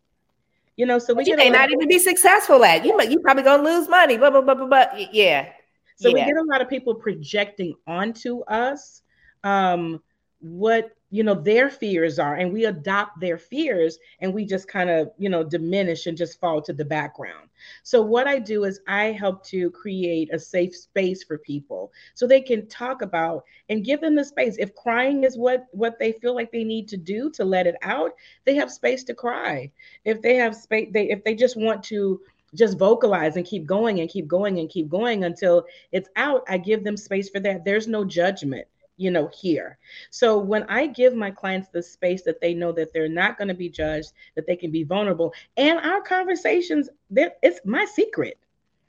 you 0.77 0.85
know, 0.85 0.99
so 0.99 1.13
we 1.15 1.25
you 1.25 1.35
may 1.35 1.49
not 1.49 1.71
even 1.71 1.87
be 1.87 1.99
successful 1.99 2.63
at. 2.63 2.85
You 2.85 3.01
you 3.01 3.19
probably 3.19 3.43
gonna 3.43 3.63
lose 3.63 3.89
money. 3.89 4.15
Blah 4.15 4.29
blah 4.29 4.41
blah 4.41 4.53
blah 4.53 4.67
blah. 4.67 4.85
Yeah. 5.11 5.49
So 5.95 6.09
yeah. 6.09 6.13
we 6.13 6.19
get 6.21 6.37
a 6.37 6.43
lot 6.43 6.61
of 6.61 6.69
people 6.69 6.93
projecting 6.93 7.73
onto 7.87 8.41
us 8.43 9.01
um, 9.43 10.01
what 10.39 10.91
you 11.09 11.23
know 11.23 11.33
their 11.33 11.69
fears 11.69 12.19
are 12.19 12.35
and 12.35 12.51
we 12.51 12.65
adopt 12.65 13.19
their 13.19 13.37
fears 13.37 13.97
and 14.19 14.33
we 14.33 14.45
just 14.45 14.67
kind 14.67 14.89
of 14.89 15.09
you 15.17 15.29
know 15.29 15.43
diminish 15.43 16.05
and 16.05 16.17
just 16.17 16.39
fall 16.39 16.61
to 16.61 16.73
the 16.73 16.83
background. 16.85 17.49
So 17.83 18.01
what 18.01 18.27
i 18.27 18.39
do 18.39 18.65
is 18.65 18.81
i 18.87 19.05
help 19.05 19.43
to 19.45 19.71
create 19.71 20.33
a 20.33 20.39
safe 20.39 20.75
space 20.75 21.23
for 21.23 21.37
people 21.37 21.91
so 22.13 22.27
they 22.27 22.41
can 22.41 22.67
talk 22.67 23.01
about 23.01 23.43
and 23.69 23.85
give 23.85 24.01
them 24.01 24.15
the 24.15 24.25
space. 24.25 24.57
If 24.59 24.75
crying 24.75 25.23
is 25.23 25.37
what 25.37 25.67
what 25.71 25.97
they 25.99 26.11
feel 26.11 26.35
like 26.35 26.51
they 26.51 26.63
need 26.63 26.87
to 26.89 26.97
do 26.97 27.29
to 27.31 27.45
let 27.45 27.67
it 27.67 27.75
out 27.81 28.11
they 28.45 28.55
have 28.55 28.71
space 28.71 29.03
to 29.05 29.13
cry. 29.13 29.71
If 30.03 30.21
they 30.21 30.35
have 30.35 30.55
space 30.55 30.89
they 30.91 31.09
if 31.09 31.23
they 31.23 31.35
just 31.35 31.57
want 31.57 31.83
to 31.83 32.19
just 32.55 32.77
vocalize 32.77 33.35
and 33.35 33.45
keep 33.45 33.65
going 33.65 33.99
and 33.99 34.09
keep 34.09 34.27
going 34.27 34.59
and 34.59 34.69
keep 34.69 34.87
going 34.89 35.25
until 35.25 35.65
it's 35.91 36.09
out 36.15 36.43
i 36.47 36.57
give 36.57 36.83
them 36.83 36.97
space 36.97 37.29
for 37.29 37.39
that. 37.41 37.63
There's 37.63 37.87
no 37.87 38.03
judgment 38.03 38.67
you 38.97 39.11
know 39.11 39.29
here. 39.33 39.77
So 40.09 40.37
when 40.37 40.63
i 40.63 40.87
give 40.87 41.15
my 41.15 41.31
clients 41.31 41.69
the 41.69 41.81
space 41.81 42.23
that 42.23 42.41
they 42.41 42.53
know 42.53 42.71
that 42.73 42.91
they're 42.91 43.07
not 43.07 43.37
going 43.37 43.47
to 43.47 43.53
be 43.53 43.69
judged 43.69 44.11
that 44.35 44.45
they 44.45 44.55
can 44.55 44.71
be 44.71 44.83
vulnerable 44.83 45.33
and 45.55 45.79
our 45.79 46.01
conversations 46.01 46.89
it's 47.15 47.61
my 47.63 47.85
secret. 47.85 48.37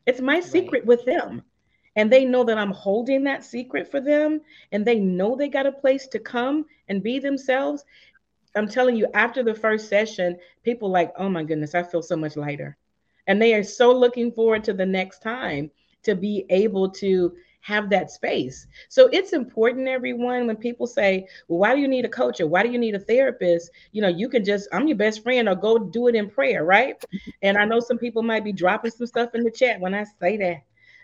It's 0.07 0.21
my 0.21 0.41
secret 0.41 0.81
right. 0.81 0.87
with 0.87 1.05
them. 1.05 1.43
And 1.97 2.11
they 2.11 2.25
know 2.25 2.45
that 2.45 2.59
i'm 2.59 2.73
holding 2.73 3.25
that 3.25 3.45
secret 3.45 3.91
for 3.91 4.01
them 4.01 4.41
and 4.73 4.85
they 4.85 4.99
know 4.99 5.37
they 5.37 5.49
got 5.49 5.67
a 5.67 5.73
place 5.73 6.07
to 6.09 6.19
come 6.19 6.65
and 6.89 7.03
be 7.03 7.19
themselves. 7.19 7.85
I'm 8.57 8.69
telling 8.69 8.97
you 8.97 9.07
after 9.15 9.43
the 9.43 9.55
first 9.55 9.89
session 9.89 10.39
people 10.65 10.91
like 10.91 11.13
oh 11.17 11.29
my 11.29 11.45
goodness 11.45 11.75
i 11.75 11.83
feel 11.83 12.03
so 12.03 12.17
much 12.17 12.37
lighter. 12.37 12.77
And 13.27 13.43
they 13.43 13.53
are 13.53 13.63
so 13.63 13.93
looking 13.93 14.33
forward 14.33 14.65
to 14.65 14.73
the 14.73 14.87
next 14.87 15.21
time 15.21 15.71
to 16.03 16.15
be 16.15 16.47
able 16.49 16.89
to 16.89 17.37
have 17.69 17.91
that 17.91 18.11
space. 18.11 18.67
So 18.89 19.11
it's 19.13 19.35
important, 19.35 19.89
everyone, 19.89 20.47
when 20.47 20.57
people 20.57 20.87
say, 20.87 21.29
Well, 21.49 21.59
why 21.59 21.75
do 21.75 21.83
you 21.83 21.87
need 21.87 22.07
a 22.07 22.09
coach 22.09 22.41
or 22.41 22.47
why 22.47 22.63
do 22.63 22.71
you 22.71 22.79
need 22.79 22.95
a 22.95 22.99
therapist? 22.99 23.71
You 23.93 24.01
know, 24.01 24.09
you 24.09 24.31
can 24.31 24.43
just, 24.43 24.71
I'm 24.73 24.89
your 24.89 24.97
best 24.97 25.23
friend 25.23 25.51
or 25.51 25.55
go 25.55 25.79
do 25.79 26.09
it 26.09 26.15
in 26.15 26.31
prayer, 26.31 26.65
right? 26.65 26.97
And 27.43 27.59
I 27.59 27.67
know 27.67 27.81
some 27.81 27.99
people 27.99 28.23
might 28.23 28.43
be 28.43 28.53
dropping 28.53 28.93
some 28.93 29.07
stuff 29.07 29.35
in 29.35 29.45
the 29.45 29.51
chat 29.51 29.81
when 29.81 29.93
I 29.93 30.05
say 30.19 30.39
that. 30.39 30.63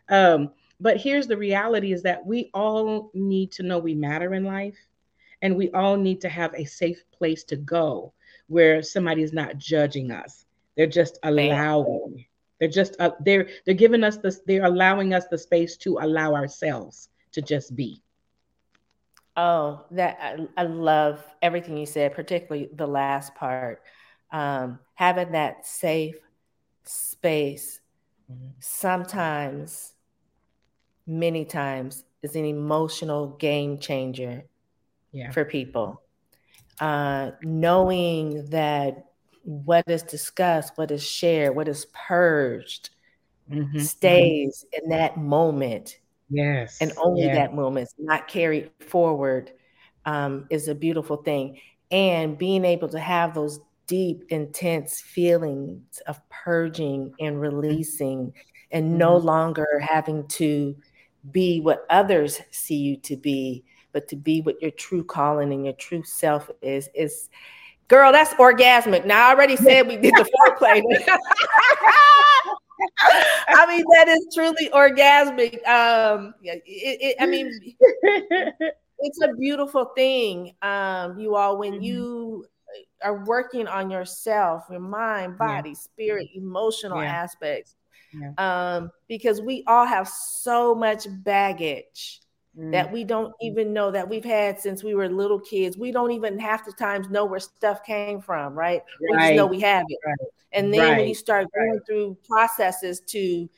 Um, 0.09 0.53
but 0.81 0.97
here's 0.97 1.27
the 1.27 1.37
reality 1.37 1.93
is 1.93 2.03
that 2.03 2.25
we 2.25 2.51
all 2.55 3.11
need 3.13 3.53
to 3.53 3.63
know 3.63 3.79
we 3.79 3.95
matter 3.95 4.33
in 4.33 4.45
life 4.45 4.79
and 5.43 5.57
we 5.57 5.71
all 5.73 5.99
need 5.99 6.23
to 6.23 6.31
have 6.31 6.55
a 6.55 6.65
safe 6.65 7.05
place 7.13 7.45
to 7.45 7.57
go 7.57 8.15
where 8.47 8.83
somebody 8.83 9.23
is 9.23 9.35
not 9.35 9.59
judging 9.59 10.11
us. 10.11 10.47
They're 10.79 10.87
just 10.87 11.19
allowing 11.23 12.25
they're 12.61 12.69
just 12.69 12.97
uh, 13.01 13.11
they're 13.21 13.49
they're 13.65 13.75
giving 13.75 14.05
us 14.05 14.17
this. 14.19 14.41
They're 14.47 14.65
allowing 14.65 15.15
us 15.15 15.27
the 15.31 15.39
space 15.39 15.77
to 15.79 15.99
allow 16.01 16.35
ourselves 16.35 17.09
to 17.33 17.43
just 17.43 17.75
be. 17.75 18.01
Oh, 19.37 19.85
that 19.91 20.19
I, 20.21 20.63
I 20.63 20.65
love 20.65 21.25
everything 21.43 21.77
you 21.77 21.87
said, 21.87 22.15
particularly 22.15 22.71
the 22.73 22.87
last 22.87 23.35
part. 23.35 23.83
Um, 24.31 24.79
having 24.95 25.33
that 25.33 25.67
safe 25.67 26.17
space, 26.85 27.81
mm-hmm. 28.31 28.51
sometimes, 28.61 29.93
many 31.07 31.45
times, 31.45 32.05
is 32.23 32.37
an 32.37 32.45
emotional 32.45 33.29
game 33.29 33.79
changer 33.79 34.45
yeah. 35.13 35.31
for 35.33 35.45
people. 35.45 36.01
Uh, 36.81 37.33
knowing 37.43 38.47
that 38.51 39.07
what 39.45 39.85
is 39.87 40.03
discussed, 40.03 40.73
what 40.77 40.91
is 40.91 41.07
shared, 41.07 41.55
what 41.55 41.69
is 41.69 41.87
purged 41.93 42.91
mm-hmm. 43.51 43.79
stays 43.79 44.65
mm-hmm. 44.67 44.85
in 44.85 44.99
that 44.99 45.17
moment. 45.17 45.99
Yes. 46.31 46.79
And 46.81 46.93
only 46.97 47.27
that 47.27 47.55
moment, 47.55 47.91
not 47.99 48.27
carried 48.27 48.71
forward, 48.81 49.53
um, 50.07 50.47
is 50.51 50.69
a 50.69 50.75
beautiful 50.75 51.19
thing. 51.19 51.61
And 51.91 52.37
being 52.37 52.65
able 52.65 52.89
to 52.89 52.99
have 52.99 53.35
those 53.35 53.61
deep, 53.87 54.25
intense 54.31 55.01
feelings 55.01 56.01
of 56.07 56.19
purging 56.31 57.13
and 57.21 57.41
releasing, 57.41 58.33
and 58.71 58.87
mm-hmm. 58.87 58.99
no 58.99 59.17
longer 59.17 59.67
having 59.81 60.27
to 60.29 60.75
be 61.31 61.61
what 61.61 61.87
others 61.91 62.41
see 62.51 62.77
you 62.77 62.97
to 62.99 63.17
be, 63.17 63.65
but 63.93 64.09
to 64.09 64.17
be 64.17 64.41
what 64.41 64.61
your 64.61 64.71
true 64.73 65.05
calling 65.05 65.53
and 65.53 65.65
your 65.67 65.75
true 65.75 66.03
self 66.03 66.51
is, 66.63 66.89
is 66.95 67.29
Girl, 67.89 68.13
that's 68.13 68.33
orgasmic. 68.35 69.05
Now 69.05 69.29
I 69.29 69.31
already 69.35 69.57
said 69.57 69.87
we 69.87 69.97
did 69.97 70.15
the 70.15 70.25
foreplay. 70.25 70.83
I 73.49 73.67
mean, 73.67 73.85
that 73.93 74.09
is 74.09 74.27
truly 74.35 74.71
orgasmic. 74.71 75.67
Um, 75.69 76.35
it, 76.43 76.63
it, 76.67 77.17
I 77.21 77.27
mean, 77.27 77.51
it's 78.99 79.21
a 79.23 79.35
beautiful 79.35 79.87
thing, 79.97 80.55
um, 80.63 81.19
you 81.19 81.37
all, 81.37 81.59
when 81.59 81.75
mm-hmm. 81.75 81.83
you 81.83 82.47
are 83.03 83.25
working 83.25 83.69
on 83.69 83.91
yourself, 83.91 84.65
your 84.71 84.81
mind, 84.81 85.37
body, 85.37 85.71
yeah. 85.71 85.75
spirit, 85.75 86.29
emotional 86.35 87.03
yeah. 87.03 87.11
aspects. 87.11 87.77
Um, 88.39 88.93
because 89.09 89.41
we 89.41 89.65
all 89.67 89.87
have 89.87 90.07
so 90.09 90.73
much 90.73 91.09
baggage 91.25 92.21
mm. 92.59 92.73
that 92.73 92.93
we 92.93 93.05
don't 93.05 93.33
even 93.41 93.73
know 93.73 93.91
that 93.91 94.09
we've 94.09 94.25
had 94.25 94.61
since 94.61 94.83
we 94.83 94.95
were 94.95 95.09
little 95.09 95.41
kids. 95.41 95.77
We 95.77 95.93
don't 95.93 96.13
even 96.13 96.39
half 96.39 96.65
the 96.65 96.73
times 96.73 97.09
know 97.09 97.25
where 97.25 97.41
stuff 97.41 97.85
came 97.85 98.21
from, 98.21 98.55
right? 98.55 98.83
right. 98.83 99.11
We 99.11 99.17
just 99.19 99.35
know 99.35 99.47
we 99.47 99.61
have 99.61 99.85
it. 99.89 99.99
Right. 100.05 100.29
And 100.53 100.73
then 100.73 100.81
right. 100.81 100.99
when 100.99 101.09
you 101.09 101.15
start 101.15 101.49
going 101.53 101.81
through 101.87 102.17
processes 102.29 103.01
to 103.09 103.49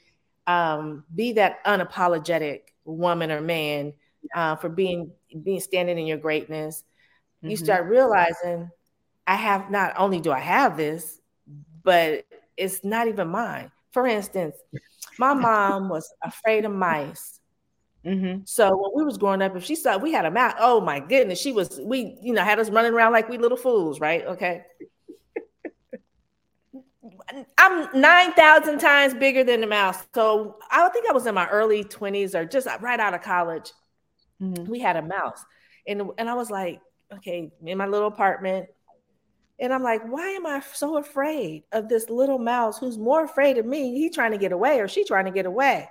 um, 0.46 1.04
be 1.14 1.32
that 1.32 1.64
unapologetic 1.64 2.60
woman 2.84 3.30
or 3.30 3.40
man 3.40 3.92
uh, 4.34 4.56
for 4.56 4.68
being 4.68 5.10
being 5.42 5.60
standing 5.60 5.98
in 5.98 6.06
your 6.06 6.18
greatness, 6.18 6.84
mm-hmm. 7.38 7.50
you 7.50 7.56
start 7.56 7.86
realizing 7.86 8.70
I 9.26 9.36
have 9.36 9.70
not 9.70 9.94
only 9.98 10.20
do 10.20 10.32
I 10.32 10.38
have 10.38 10.76
this, 10.76 11.20
but 11.82 12.24
it's 12.56 12.84
not 12.84 13.08
even 13.08 13.28
mine. 13.28 13.70
For 13.92 14.06
instance, 14.06 14.56
my 15.18 15.34
mom 15.34 15.88
was 15.88 16.12
afraid 16.22 16.64
of 16.64 16.72
mice 16.72 17.35
Mm-hmm. 18.06 18.42
So 18.44 18.76
when 18.76 18.92
we 18.94 19.04
was 19.04 19.18
growing 19.18 19.42
up, 19.42 19.56
if 19.56 19.64
she 19.64 19.74
saw 19.74 19.96
we 19.98 20.12
had 20.12 20.24
a 20.24 20.30
mouse, 20.30 20.54
oh 20.60 20.80
my 20.80 21.00
goodness, 21.00 21.40
she 21.40 21.50
was 21.52 21.80
we 21.82 22.16
you 22.22 22.32
know 22.32 22.44
had 22.44 22.60
us 22.60 22.70
running 22.70 22.92
around 22.92 23.12
like 23.12 23.28
we 23.28 23.36
little 23.36 23.56
fools, 23.58 23.98
right? 23.98 24.24
Okay. 24.24 24.64
I'm 27.58 28.00
nine 28.00 28.32
thousand 28.32 28.78
times 28.78 29.12
bigger 29.14 29.42
than 29.42 29.60
the 29.60 29.66
mouse, 29.66 29.98
so 30.14 30.56
I 30.70 30.88
think 30.90 31.08
I 31.08 31.12
was 31.12 31.26
in 31.26 31.34
my 31.34 31.48
early 31.48 31.82
twenties 31.82 32.36
or 32.36 32.44
just 32.44 32.68
right 32.80 33.00
out 33.00 33.14
of 33.14 33.22
college. 33.22 33.72
Mm-hmm. 34.40 34.70
We 34.70 34.78
had 34.78 34.96
a 34.96 35.02
mouse, 35.02 35.44
and 35.88 36.10
and 36.16 36.30
I 36.30 36.34
was 36.34 36.48
like, 36.48 36.80
okay, 37.12 37.50
in 37.64 37.78
my 37.78 37.86
little 37.86 38.08
apartment, 38.08 38.68
and 39.58 39.72
I'm 39.72 39.82
like, 39.82 40.06
why 40.06 40.28
am 40.28 40.46
I 40.46 40.62
so 40.74 40.98
afraid 40.98 41.64
of 41.72 41.88
this 41.88 42.08
little 42.08 42.38
mouse 42.38 42.78
who's 42.78 42.98
more 42.98 43.24
afraid 43.24 43.58
of 43.58 43.66
me? 43.66 43.98
He 43.98 44.10
trying 44.10 44.30
to 44.30 44.38
get 44.38 44.52
away, 44.52 44.78
or 44.78 44.86
she 44.86 45.02
trying 45.04 45.24
to 45.24 45.32
get 45.32 45.46
away? 45.46 45.88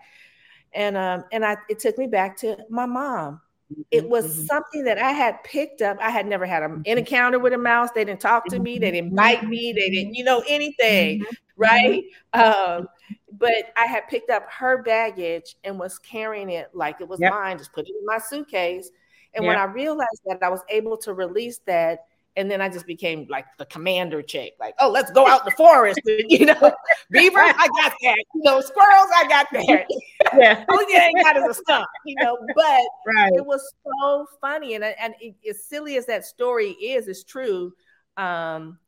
And 0.76 0.98
um 0.98 1.24
and 1.32 1.46
I 1.46 1.58
it 1.70 1.80
took 1.80 1.98
me 1.98 2.08
back 2.08 2.38
to 2.38 2.58
my 2.70 2.86
mom. 2.86 3.42
It 3.90 4.02
mm-hmm, 4.02 4.10
was 4.10 4.26
mm-hmm. 4.28 4.46
something 4.46 4.84
that 4.84 5.00
I 5.00 5.12
had 5.12 5.44
picked 5.44 5.82
up. 5.82 5.98
I 6.00 6.12
had 6.12 6.28
never 6.28 6.46
had 6.46 6.62
a, 6.62 6.66
an 6.66 6.84
mm-hmm. 6.84 6.98
encounter 6.98 7.40
with 7.40 7.54
a 7.54 7.58
mouse. 7.58 7.90
They 7.96 8.06
didn't 8.06 8.22
talk 8.22 8.46
to 8.50 8.60
me. 8.60 8.78
They 8.78 8.92
didn't 8.92 9.16
bite 9.16 9.44
me. 9.48 9.74
They 9.74 9.90
didn't, 9.90 10.14
you 10.14 10.24
know, 10.24 10.44
anything, 10.48 11.26
right? 11.58 12.04
Um, 12.34 12.88
but 13.32 13.74
I 13.76 13.86
had 13.86 14.08
picked 14.08 14.30
up 14.30 14.46
her 14.52 14.84
baggage 14.84 15.56
and 15.64 15.80
was 15.80 15.98
carrying 15.98 16.52
it 16.52 16.70
like 16.74 17.02
it 17.02 17.08
was 17.08 17.20
yep. 17.20 17.32
mine. 17.32 17.58
Just 17.58 17.74
put 17.74 17.88
it 17.88 17.94
in 18.00 18.06
my 18.06 18.20
suitcase. 18.20 18.92
And 19.34 19.44
yep. 19.44 19.50
when 19.50 19.58
I 19.58 19.66
realized 19.66 20.22
that 20.26 20.44
I 20.44 20.50
was 20.50 20.62
able 20.70 20.98
to 20.98 21.14
release 21.14 21.60
that 21.66 22.06
and 22.38 22.52
then 22.52 22.62
I 22.62 22.70
just 22.70 22.86
became 22.86 23.28
like 23.30 23.46
the 23.58 23.66
commander 23.66 24.22
chick, 24.22 24.54
like, 24.60 24.76
oh, 24.80 24.90
let's 24.90 25.12
go 25.12 25.28
out 25.28 25.42
in 25.42 25.46
the 25.46 25.52
forest, 25.52 26.00
and, 26.06 26.24
you 26.30 26.46
know, 26.46 26.72
beaver, 27.12 27.40
I 27.40 27.68
got 27.82 27.94
that, 28.02 28.18
you 28.34 28.42
know, 28.44 28.62
squirrels, 28.62 29.10
I 29.16 29.28
got 29.28 29.48
that. 29.54 29.86
Yeah, 30.36 30.66
only 30.70 30.86
thing 30.86 30.98
I 30.98 31.06
ain't 31.06 31.24
got 31.24 31.38
is 31.38 31.44
a 31.50 31.54
skunk, 31.54 31.88
you 32.06 32.16
know. 32.20 32.36
But 32.56 32.82
right. 33.16 33.32
it 33.36 33.46
was 33.46 33.62
so 34.02 34.26
funny, 34.42 34.74
and 34.74 34.84
and 34.84 35.14
it, 35.22 35.36
as 35.48 35.64
silly 35.66 35.98
as 35.98 36.08
that 36.08 36.26
story 36.26 36.72
is, 36.72 37.08
it's 37.08 37.24
true. 37.24 37.72
Um, 38.18 38.80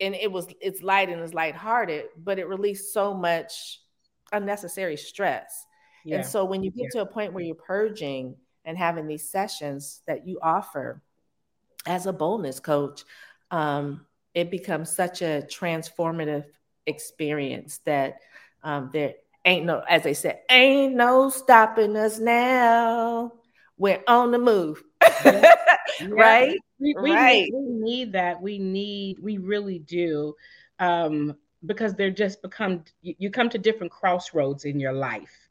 and 0.00 0.14
it 0.14 0.30
was 0.30 0.48
it's 0.60 0.82
light 0.82 1.08
and 1.08 1.20
it's 1.20 1.32
lighthearted, 1.32 2.06
but 2.18 2.38
it 2.38 2.48
released 2.48 2.92
so 2.92 3.14
much 3.14 3.80
unnecessary 4.32 4.96
stress. 4.96 5.64
Yeah. 6.04 6.16
And 6.16 6.26
so 6.26 6.44
when 6.44 6.62
you 6.62 6.70
get 6.70 6.88
yeah. 6.94 7.02
to 7.02 7.08
a 7.08 7.12
point 7.12 7.32
where 7.32 7.44
you're 7.44 7.54
purging 7.54 8.36
and 8.64 8.76
having 8.76 9.06
these 9.06 9.30
sessions 9.30 10.02
that 10.06 10.26
you 10.26 10.38
offer 10.42 11.02
as 11.88 12.06
a 12.06 12.12
boldness 12.12 12.60
coach, 12.60 13.02
um, 13.50 14.06
it 14.34 14.50
becomes 14.50 14.92
such 14.92 15.22
a 15.22 15.42
transformative 15.50 16.44
experience 16.86 17.80
that 17.84 18.18
um, 18.62 18.90
there 18.92 19.14
ain't 19.44 19.64
no, 19.64 19.82
as 19.88 20.02
they 20.02 20.14
said, 20.14 20.40
ain't 20.50 20.94
no 20.94 21.30
stopping 21.30 21.96
us 21.96 22.18
now. 22.18 23.32
We're 23.78 24.02
on 24.06 24.30
the 24.30 24.38
move. 24.38 24.82
Yeah. 25.24 25.54
right? 26.08 26.56
We, 26.78 26.94
we, 27.00 27.12
right. 27.12 27.50
Need, 27.50 27.54
we 27.54 27.72
need 27.72 28.12
that. 28.12 28.40
We 28.40 28.58
need, 28.58 29.18
we 29.20 29.38
really 29.38 29.78
do. 29.78 30.34
Um, 30.78 31.36
because 31.66 31.94
they're 31.94 32.10
just 32.10 32.42
become, 32.42 32.84
you, 33.02 33.14
you 33.18 33.30
come 33.30 33.48
to 33.48 33.58
different 33.58 33.92
crossroads 33.92 34.64
in 34.64 34.78
your 34.78 34.92
life 34.92 35.48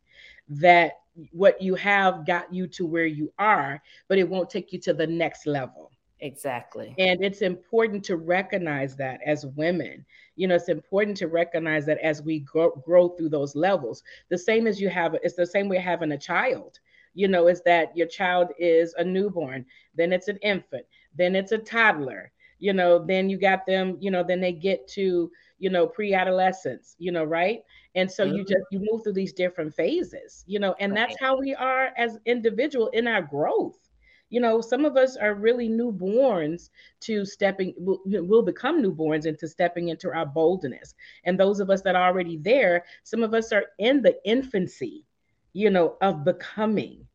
that 0.49 0.99
what 1.31 1.61
you 1.61 1.75
have 1.75 2.25
got 2.25 2.53
you 2.53 2.67
to 2.67 2.85
where 2.85 3.05
you 3.05 3.33
are, 3.39 3.81
but 4.07 4.17
it 4.17 4.29
won't 4.29 4.49
take 4.49 4.71
you 4.71 4.79
to 4.79 4.93
the 4.93 5.07
next 5.07 5.47
level. 5.47 5.91
Exactly. 6.19 6.95
And 6.97 7.23
it's 7.23 7.41
important 7.41 8.03
to 8.05 8.17
recognize 8.17 8.95
that 8.95 9.19
as 9.25 9.45
women. 9.45 10.05
You 10.35 10.47
know, 10.47 10.55
it's 10.55 10.69
important 10.69 11.17
to 11.17 11.27
recognize 11.27 11.85
that 11.85 11.99
as 11.99 12.21
we 12.21 12.39
grow, 12.39 12.71
grow 12.85 13.09
through 13.09 13.29
those 13.29 13.55
levels. 13.55 14.03
The 14.29 14.37
same 14.37 14.67
as 14.67 14.81
you 14.81 14.89
have, 14.89 15.15
it's 15.21 15.35
the 15.35 15.45
same 15.45 15.69
way 15.69 15.77
having 15.77 16.11
a 16.13 16.17
child. 16.17 16.79
You 17.13 17.27
know, 17.27 17.47
is 17.47 17.61
that 17.63 17.95
your 17.95 18.07
child 18.07 18.49
is 18.59 18.93
a 18.97 19.03
newborn, 19.03 19.65
then 19.95 20.13
it's 20.13 20.27
an 20.27 20.37
infant, 20.37 20.85
then 21.15 21.35
it's 21.35 21.51
a 21.51 21.57
toddler. 21.57 22.31
You 22.59 22.73
know, 22.73 23.03
then 23.03 23.29
you 23.29 23.37
got 23.37 23.65
them, 23.65 23.97
you 23.99 24.11
know, 24.11 24.23
then 24.23 24.41
they 24.41 24.51
get 24.51 24.87
to, 24.89 25.31
you 25.59 25.69
know, 25.69 25.87
pre-adolescence, 25.87 26.95
you 26.99 27.11
know, 27.11 27.23
right? 27.23 27.61
And 27.95 28.09
so 28.09 28.25
mm-hmm. 28.25 28.37
you 28.37 28.41
just 28.43 28.65
you 28.71 28.79
move 28.91 29.03
through 29.03 29.13
these 29.13 29.33
different 29.33 29.73
phases, 29.73 30.43
you 30.47 30.59
know, 30.59 30.75
and 30.79 30.95
that's 30.95 31.15
how 31.19 31.37
we 31.37 31.55
are 31.55 31.91
as 31.97 32.17
individual 32.25 32.89
in 32.89 33.07
our 33.07 33.21
growth 33.21 33.86
you 34.29 34.39
know 34.39 34.61
some 34.61 34.85
of 34.85 34.97
us 34.97 35.15
are 35.15 35.33
really 35.33 35.69
newborns 35.69 36.69
to 37.01 37.25
stepping 37.25 37.73
will 37.77 38.01
we'll 38.05 38.41
become 38.41 38.81
newborns 38.81 39.25
into 39.25 39.47
stepping 39.47 39.89
into 39.89 40.11
our 40.11 40.25
boldness. 40.25 40.95
And 41.23 41.39
those 41.39 41.59
of 41.59 41.69
us 41.69 41.81
that 41.83 41.95
are 41.95 42.07
already 42.07 42.37
there 42.37 42.85
some 43.03 43.23
of 43.23 43.33
us 43.33 43.51
are 43.51 43.65
in 43.79 44.01
the 44.01 44.17
infancy 44.25 45.05
you 45.53 45.69
know 45.69 45.97
of 46.01 46.23
becoming. 46.23 47.07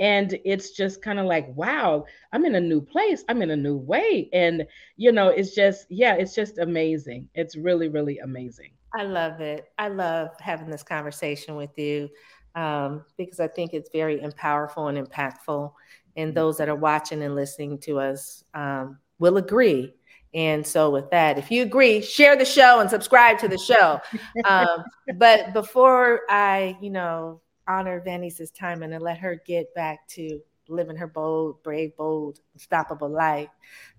And 0.00 0.36
it's 0.44 0.72
just 0.72 1.02
kind 1.02 1.18
of 1.18 1.26
like 1.26 1.54
wow 1.56 2.04
i'm 2.32 2.44
in 2.44 2.54
a 2.54 2.60
new 2.60 2.80
place. 2.80 3.24
I'm 3.28 3.42
in 3.42 3.50
a 3.50 3.56
new 3.56 3.76
way. 3.76 4.28
And 4.32 4.66
you 4.96 5.12
know 5.12 5.28
it's 5.28 5.54
just 5.54 5.86
yeah 5.90 6.14
it's 6.14 6.34
just 6.34 6.58
amazing. 6.58 7.28
It's 7.34 7.56
really 7.56 7.88
really 7.88 8.18
amazing. 8.18 8.70
I 8.96 9.02
love 9.02 9.40
it. 9.40 9.72
I 9.76 9.88
love 9.88 10.30
having 10.40 10.70
this 10.70 10.84
conversation 10.84 11.56
with 11.56 11.76
you 11.76 12.08
um, 12.54 13.04
because 13.16 13.40
i 13.40 13.48
think 13.48 13.72
it's 13.72 13.90
very 13.92 14.20
powerful 14.36 14.88
and 14.88 14.98
impactful 14.98 15.72
and 16.16 16.30
mm-hmm. 16.30 16.34
those 16.34 16.58
that 16.58 16.68
are 16.68 16.76
watching 16.76 17.22
and 17.22 17.34
listening 17.34 17.78
to 17.80 18.00
us 18.00 18.44
um, 18.54 18.98
will 19.18 19.36
agree. 19.36 19.94
And 20.34 20.66
so, 20.66 20.90
with 20.90 21.10
that, 21.10 21.38
if 21.38 21.50
you 21.50 21.62
agree, 21.62 22.02
share 22.02 22.36
the 22.36 22.44
show 22.44 22.80
and 22.80 22.90
subscribe 22.90 23.38
to 23.38 23.48
the 23.48 23.58
show. 23.58 24.00
Um, 24.44 24.84
but 25.16 25.54
before 25.54 26.22
I, 26.28 26.76
you 26.80 26.90
know, 26.90 27.40
honor 27.68 28.02
Vaneese's 28.04 28.50
time 28.50 28.82
and 28.82 29.00
let 29.00 29.16
her 29.18 29.40
get 29.46 29.72
back 29.74 30.06
to 30.08 30.40
living 30.68 30.96
her 30.96 31.06
bold, 31.06 31.62
brave, 31.62 31.96
bold, 31.96 32.40
unstoppable 32.52 33.08
life, 33.08 33.48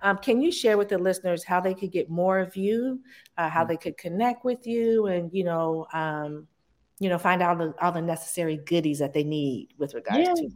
um, 0.01 0.17
can 0.17 0.41
you 0.41 0.51
share 0.51 0.77
with 0.77 0.89
the 0.89 0.97
listeners 0.97 1.43
how 1.43 1.61
they 1.61 1.73
could 1.73 1.91
get 1.91 2.09
more 2.09 2.39
of 2.39 2.55
you, 2.55 2.99
uh, 3.37 3.49
how 3.49 3.61
mm-hmm. 3.61 3.69
they 3.69 3.77
could 3.77 3.97
connect 3.97 4.43
with 4.43 4.67
you, 4.67 5.07
and 5.07 5.33
you 5.33 5.45
know, 5.45 5.87
um, 5.93 6.47
you 6.99 7.09
know, 7.09 7.17
find 7.17 7.41
out 7.41 7.59
all 7.59 7.67
the 7.67 7.73
all 7.81 7.91
the 7.91 8.01
necessary 8.01 8.57
goodies 8.57 8.99
that 8.99 9.13
they 9.13 9.23
need 9.23 9.69
with 9.77 9.93
regards 9.93 10.27
yeah. 10.27 10.33
to 10.33 10.43
you. 10.43 10.51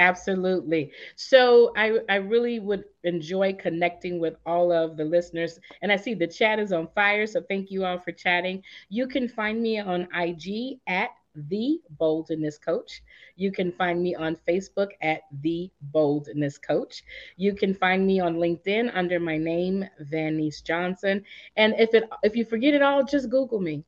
Absolutely. 0.00 0.92
So 1.16 1.72
I, 1.76 2.00
I 2.08 2.16
really 2.16 2.58
would 2.60 2.84
enjoy 3.04 3.54
connecting 3.54 4.18
with 4.20 4.36
all 4.46 4.72
of 4.72 4.96
the 4.96 5.04
listeners. 5.04 5.60
And 5.82 5.92
I 5.92 5.96
see 5.96 6.14
the 6.14 6.28
chat 6.28 6.58
is 6.58 6.72
on 6.72 6.88
fire. 6.94 7.26
So 7.26 7.42
thank 7.48 7.70
you 7.70 7.84
all 7.84 7.98
for 7.98 8.12
chatting. 8.12 8.64
You 8.88 9.06
can 9.08 9.28
find 9.28 9.62
me 9.62 9.78
on 9.80 10.08
IG 10.14 10.80
at 10.88 11.10
the 11.34 11.80
boldness 11.98 12.58
coach 12.58 13.02
you 13.36 13.52
can 13.52 13.70
find 13.72 14.02
me 14.02 14.16
on 14.16 14.36
facebook 14.48 14.88
at 15.02 15.22
the 15.42 15.70
boldness 15.92 16.58
coach 16.58 17.04
you 17.36 17.54
can 17.54 17.74
find 17.74 18.06
me 18.06 18.18
on 18.20 18.36
linkedin 18.36 18.90
under 18.94 19.20
my 19.20 19.38
name 19.38 19.84
vaneese 20.12 20.64
johnson 20.64 21.22
and 21.56 21.74
if 21.78 21.94
it 21.94 22.04
if 22.24 22.36
you 22.36 22.44
forget 22.44 22.74
it 22.74 22.82
all 22.82 23.04
just 23.04 23.30
google 23.30 23.60
me 23.60 23.84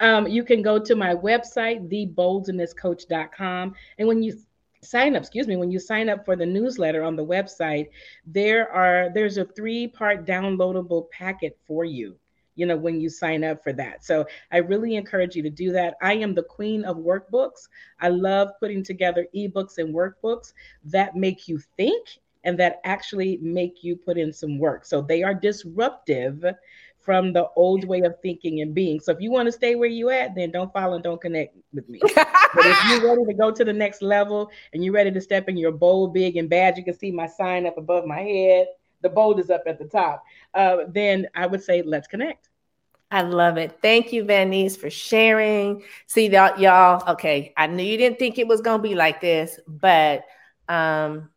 um, 0.00 0.26
you 0.26 0.44
can 0.44 0.62
go 0.62 0.78
to 0.78 0.94
my 0.94 1.14
website 1.14 1.88
theboldnesscoach.com 1.90 3.74
and 3.98 4.08
when 4.08 4.22
you 4.22 4.34
sign 4.86 5.16
up 5.16 5.22
excuse 5.22 5.46
me 5.46 5.56
when 5.56 5.70
you 5.70 5.78
sign 5.78 6.08
up 6.08 6.24
for 6.24 6.36
the 6.36 6.46
newsletter 6.46 7.02
on 7.02 7.16
the 7.16 7.24
website 7.24 7.88
there 8.26 8.70
are 8.70 9.10
there's 9.14 9.38
a 9.38 9.44
three 9.44 9.86
part 9.86 10.24
downloadable 10.26 11.10
packet 11.10 11.58
for 11.66 11.84
you 11.84 12.16
you 12.56 12.66
know 12.66 12.76
when 12.76 13.00
you 13.00 13.08
sign 13.08 13.44
up 13.44 13.62
for 13.62 13.72
that. 13.74 14.04
So 14.04 14.26
i 14.50 14.56
really 14.56 14.96
encourage 14.96 15.36
you 15.36 15.42
to 15.42 15.50
do 15.50 15.70
that. 15.72 15.94
I 16.02 16.14
am 16.14 16.34
the 16.34 16.42
queen 16.42 16.84
of 16.84 16.96
workbooks. 16.96 17.68
I 18.00 18.08
love 18.08 18.48
putting 18.58 18.82
together 18.82 19.26
ebooks 19.34 19.78
and 19.78 19.94
workbooks 19.94 20.52
that 20.84 21.14
make 21.14 21.46
you 21.46 21.60
think 21.76 22.08
and 22.44 22.58
that 22.58 22.80
actually 22.84 23.38
make 23.42 23.82
you 23.82 23.96
put 23.96 24.16
in 24.16 24.32
some 24.32 24.58
work. 24.58 24.84
So 24.84 25.02
they 25.02 25.22
are 25.22 25.34
disruptive 25.34 26.44
from 27.06 27.32
the 27.32 27.48
old 27.54 27.84
way 27.84 28.00
of 28.00 28.16
thinking 28.20 28.60
and 28.60 28.74
being. 28.74 29.00
So 29.00 29.12
if 29.12 29.20
you 29.20 29.30
want 29.30 29.46
to 29.46 29.52
stay 29.52 29.76
where 29.76 29.88
you 29.88 30.10
at, 30.10 30.34
then 30.34 30.50
don't 30.50 30.72
follow 30.72 30.96
and 30.96 31.04
don't 31.04 31.20
connect 31.20 31.56
with 31.72 31.88
me. 31.88 32.00
but 32.14 32.66
if 32.66 32.84
you're 32.90 33.08
ready 33.08 33.24
to 33.24 33.32
go 33.32 33.52
to 33.52 33.64
the 33.64 33.72
next 33.72 34.02
level 34.02 34.50
and 34.74 34.84
you're 34.84 34.92
ready 34.92 35.12
to 35.12 35.20
step 35.20 35.48
in 35.48 35.56
your 35.56 35.72
bold, 35.72 36.12
big, 36.12 36.36
and 36.36 36.50
bad, 36.50 36.76
you 36.76 36.84
can 36.84 36.98
see 36.98 37.12
my 37.12 37.28
sign 37.28 37.64
up 37.64 37.78
above 37.78 38.04
my 38.04 38.20
head. 38.20 38.66
The 39.02 39.08
bold 39.08 39.38
is 39.38 39.50
up 39.50 39.62
at 39.66 39.78
the 39.78 39.86
top. 39.86 40.24
Uh, 40.52 40.78
then 40.88 41.28
I 41.34 41.46
would 41.46 41.62
say 41.62 41.82
let's 41.82 42.08
connect. 42.08 42.48
I 43.10 43.22
love 43.22 43.56
it. 43.56 43.78
Thank 43.80 44.12
you, 44.12 44.24
Vaneese, 44.24 44.76
for 44.76 44.90
sharing. 44.90 45.84
See 46.08 46.28
y'all. 46.28 47.08
Okay, 47.12 47.54
I 47.56 47.68
knew 47.68 47.84
you 47.84 47.96
didn't 47.96 48.18
think 48.18 48.36
it 48.38 48.48
was 48.48 48.60
gonna 48.60 48.82
be 48.82 48.96
like 48.96 49.20
this, 49.20 49.60
but 49.68 50.24
um, 50.68 51.30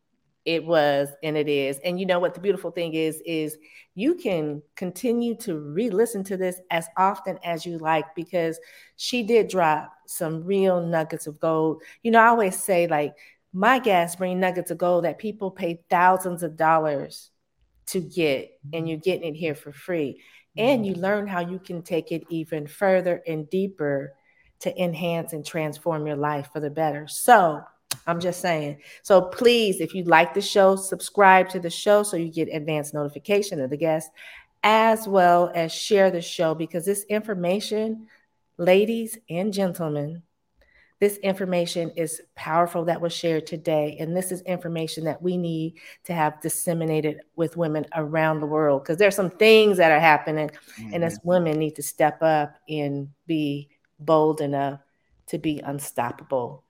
it 0.45 0.65
was 0.65 1.09
and 1.23 1.37
it 1.37 1.47
is. 1.47 1.79
And 1.79 1.99
you 1.99 2.05
know 2.05 2.19
what 2.19 2.33
the 2.33 2.39
beautiful 2.39 2.71
thing 2.71 2.93
is 2.93 3.21
is 3.25 3.57
you 3.95 4.15
can 4.15 4.61
continue 4.75 5.35
to 5.35 5.59
re-listen 5.59 6.23
to 6.25 6.37
this 6.37 6.59
as 6.71 6.87
often 6.97 7.37
as 7.43 7.65
you 7.65 7.77
like 7.77 8.15
because 8.15 8.59
she 8.95 9.23
did 9.23 9.49
drop 9.49 9.91
some 10.07 10.43
real 10.43 10.85
nuggets 10.85 11.27
of 11.27 11.39
gold. 11.39 11.83
You 12.03 12.11
know, 12.11 12.19
I 12.19 12.27
always 12.27 12.57
say 12.57 12.87
like 12.87 13.15
my 13.53 13.79
gas 13.79 14.15
bring 14.15 14.39
nuggets 14.39 14.71
of 14.71 14.77
gold 14.77 15.03
that 15.03 15.17
people 15.17 15.51
pay 15.51 15.81
thousands 15.89 16.43
of 16.43 16.55
dollars 16.55 17.31
to 17.87 17.99
get 17.99 18.51
and 18.71 18.73
mm-hmm. 18.73 18.87
you're 18.87 18.97
getting 18.99 19.35
it 19.35 19.37
here 19.37 19.55
for 19.55 19.71
free. 19.71 20.21
And 20.57 20.85
you 20.85 20.93
mm-hmm. 20.93 21.01
learn 21.01 21.27
how 21.27 21.41
you 21.41 21.59
can 21.59 21.81
take 21.81 22.11
it 22.11 22.23
even 22.29 22.67
further 22.67 23.21
and 23.27 23.49
deeper 23.49 24.13
to 24.61 24.81
enhance 24.81 25.33
and 25.33 25.45
transform 25.45 26.05
your 26.05 26.17
life 26.17 26.49
for 26.51 26.59
the 26.59 26.69
better. 26.69 27.07
So, 27.07 27.63
I'm 28.05 28.19
just 28.19 28.41
saying. 28.41 28.79
So 29.03 29.21
please, 29.21 29.81
if 29.81 29.93
you 29.93 30.03
like 30.03 30.33
the 30.33 30.41
show, 30.41 30.75
subscribe 30.75 31.49
to 31.49 31.59
the 31.59 31.69
show 31.69 32.03
so 32.03 32.17
you 32.17 32.31
get 32.31 32.53
advanced 32.53 32.93
notification 32.93 33.61
of 33.61 33.69
the 33.69 33.77
guests, 33.77 34.09
as 34.63 35.07
well 35.07 35.51
as 35.53 35.71
share 35.71 36.11
the 36.11 36.21
show 36.21 36.53
because 36.55 36.85
this 36.85 37.03
information, 37.03 38.07
ladies 38.57 39.17
and 39.29 39.53
gentlemen, 39.53 40.23
this 40.99 41.17
information 41.17 41.91
is 41.95 42.21
powerful 42.35 42.85
that 42.85 42.99
was 42.99 43.13
shared 43.13 43.47
today. 43.47 43.95
And 43.99 44.15
this 44.15 44.33
is 44.33 44.41
information 44.41 45.05
that 45.05 45.21
we 45.21 45.37
need 45.37 45.75
to 46.03 46.13
have 46.13 46.41
disseminated 46.41 47.21
with 47.37 47.55
women 47.55 47.85
around 47.95 48.41
the 48.41 48.47
world 48.47 48.83
because 48.83 48.97
there's 48.97 49.15
some 49.15 49.29
things 49.29 49.77
that 49.77 49.93
are 49.93 49.99
happening. 49.99 50.49
Mm-hmm. 50.49 50.93
And 50.95 51.03
as 51.05 51.17
mm-hmm. 51.19 51.29
women 51.29 51.57
need 51.57 51.75
to 51.75 51.83
step 51.83 52.21
up 52.21 52.55
and 52.67 53.09
be 53.27 53.69
bold 53.97 54.41
enough 54.41 54.81
to 55.27 55.37
be 55.37 55.59
unstoppable 55.59 56.65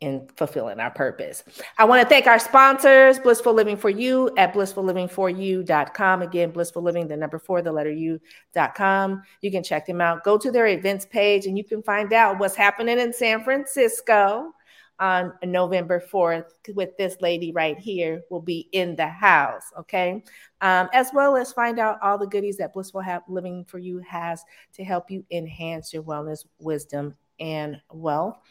in 0.00 0.28
fulfilling 0.36 0.78
our 0.78 0.90
purpose. 0.90 1.42
I 1.76 1.84
want 1.84 2.02
to 2.02 2.08
thank 2.08 2.26
our 2.26 2.38
sponsors, 2.38 3.18
Blissful 3.18 3.52
Living 3.52 3.76
for 3.76 3.90
You 3.90 4.30
at 4.36 4.54
blissfullivingforyou.com. 4.54 6.22
Again, 6.22 6.50
Blissful 6.50 6.82
Living, 6.82 7.08
the 7.08 7.16
number 7.16 7.38
four, 7.38 7.62
the 7.62 7.72
letter 7.72 7.90
U.com. 7.90 9.22
You 9.40 9.50
can 9.50 9.62
check 9.62 9.86
them 9.86 10.00
out. 10.00 10.24
Go 10.24 10.38
to 10.38 10.52
their 10.52 10.68
events 10.68 11.06
page 11.06 11.46
and 11.46 11.58
you 11.58 11.64
can 11.64 11.82
find 11.82 12.12
out 12.12 12.38
what's 12.38 12.54
happening 12.54 12.98
in 12.98 13.12
San 13.12 13.42
Francisco 13.42 14.52
on 15.00 15.32
November 15.44 16.02
4th 16.12 16.50
with 16.74 16.96
this 16.96 17.16
lady 17.20 17.52
right 17.52 17.78
here 17.78 18.22
will 18.30 18.40
be 18.40 18.68
in 18.72 18.96
the 18.96 19.06
house, 19.06 19.62
okay? 19.78 20.24
Um, 20.60 20.88
as 20.92 21.10
well 21.14 21.36
as 21.36 21.52
find 21.52 21.78
out 21.78 21.98
all 22.02 22.18
the 22.18 22.26
goodies 22.26 22.56
that 22.56 22.72
Blissful 22.72 23.04
Living 23.28 23.64
for 23.64 23.78
You 23.78 23.98
has 24.00 24.42
to 24.74 24.84
help 24.84 25.10
you 25.10 25.24
enhance 25.30 25.92
your 25.92 26.02
wellness, 26.02 26.44
wisdom, 26.58 27.14
and 27.40 27.80
well. 27.92 28.42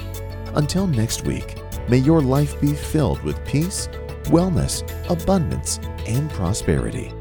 Until 0.54 0.86
next 0.86 1.24
week, 1.24 1.56
may 1.88 1.98
your 1.98 2.20
life 2.20 2.60
be 2.60 2.74
filled 2.74 3.22
with 3.22 3.42
peace, 3.46 3.88
wellness, 4.24 4.82
abundance, 5.08 5.78
and 6.06 6.28
prosperity. 6.30 7.12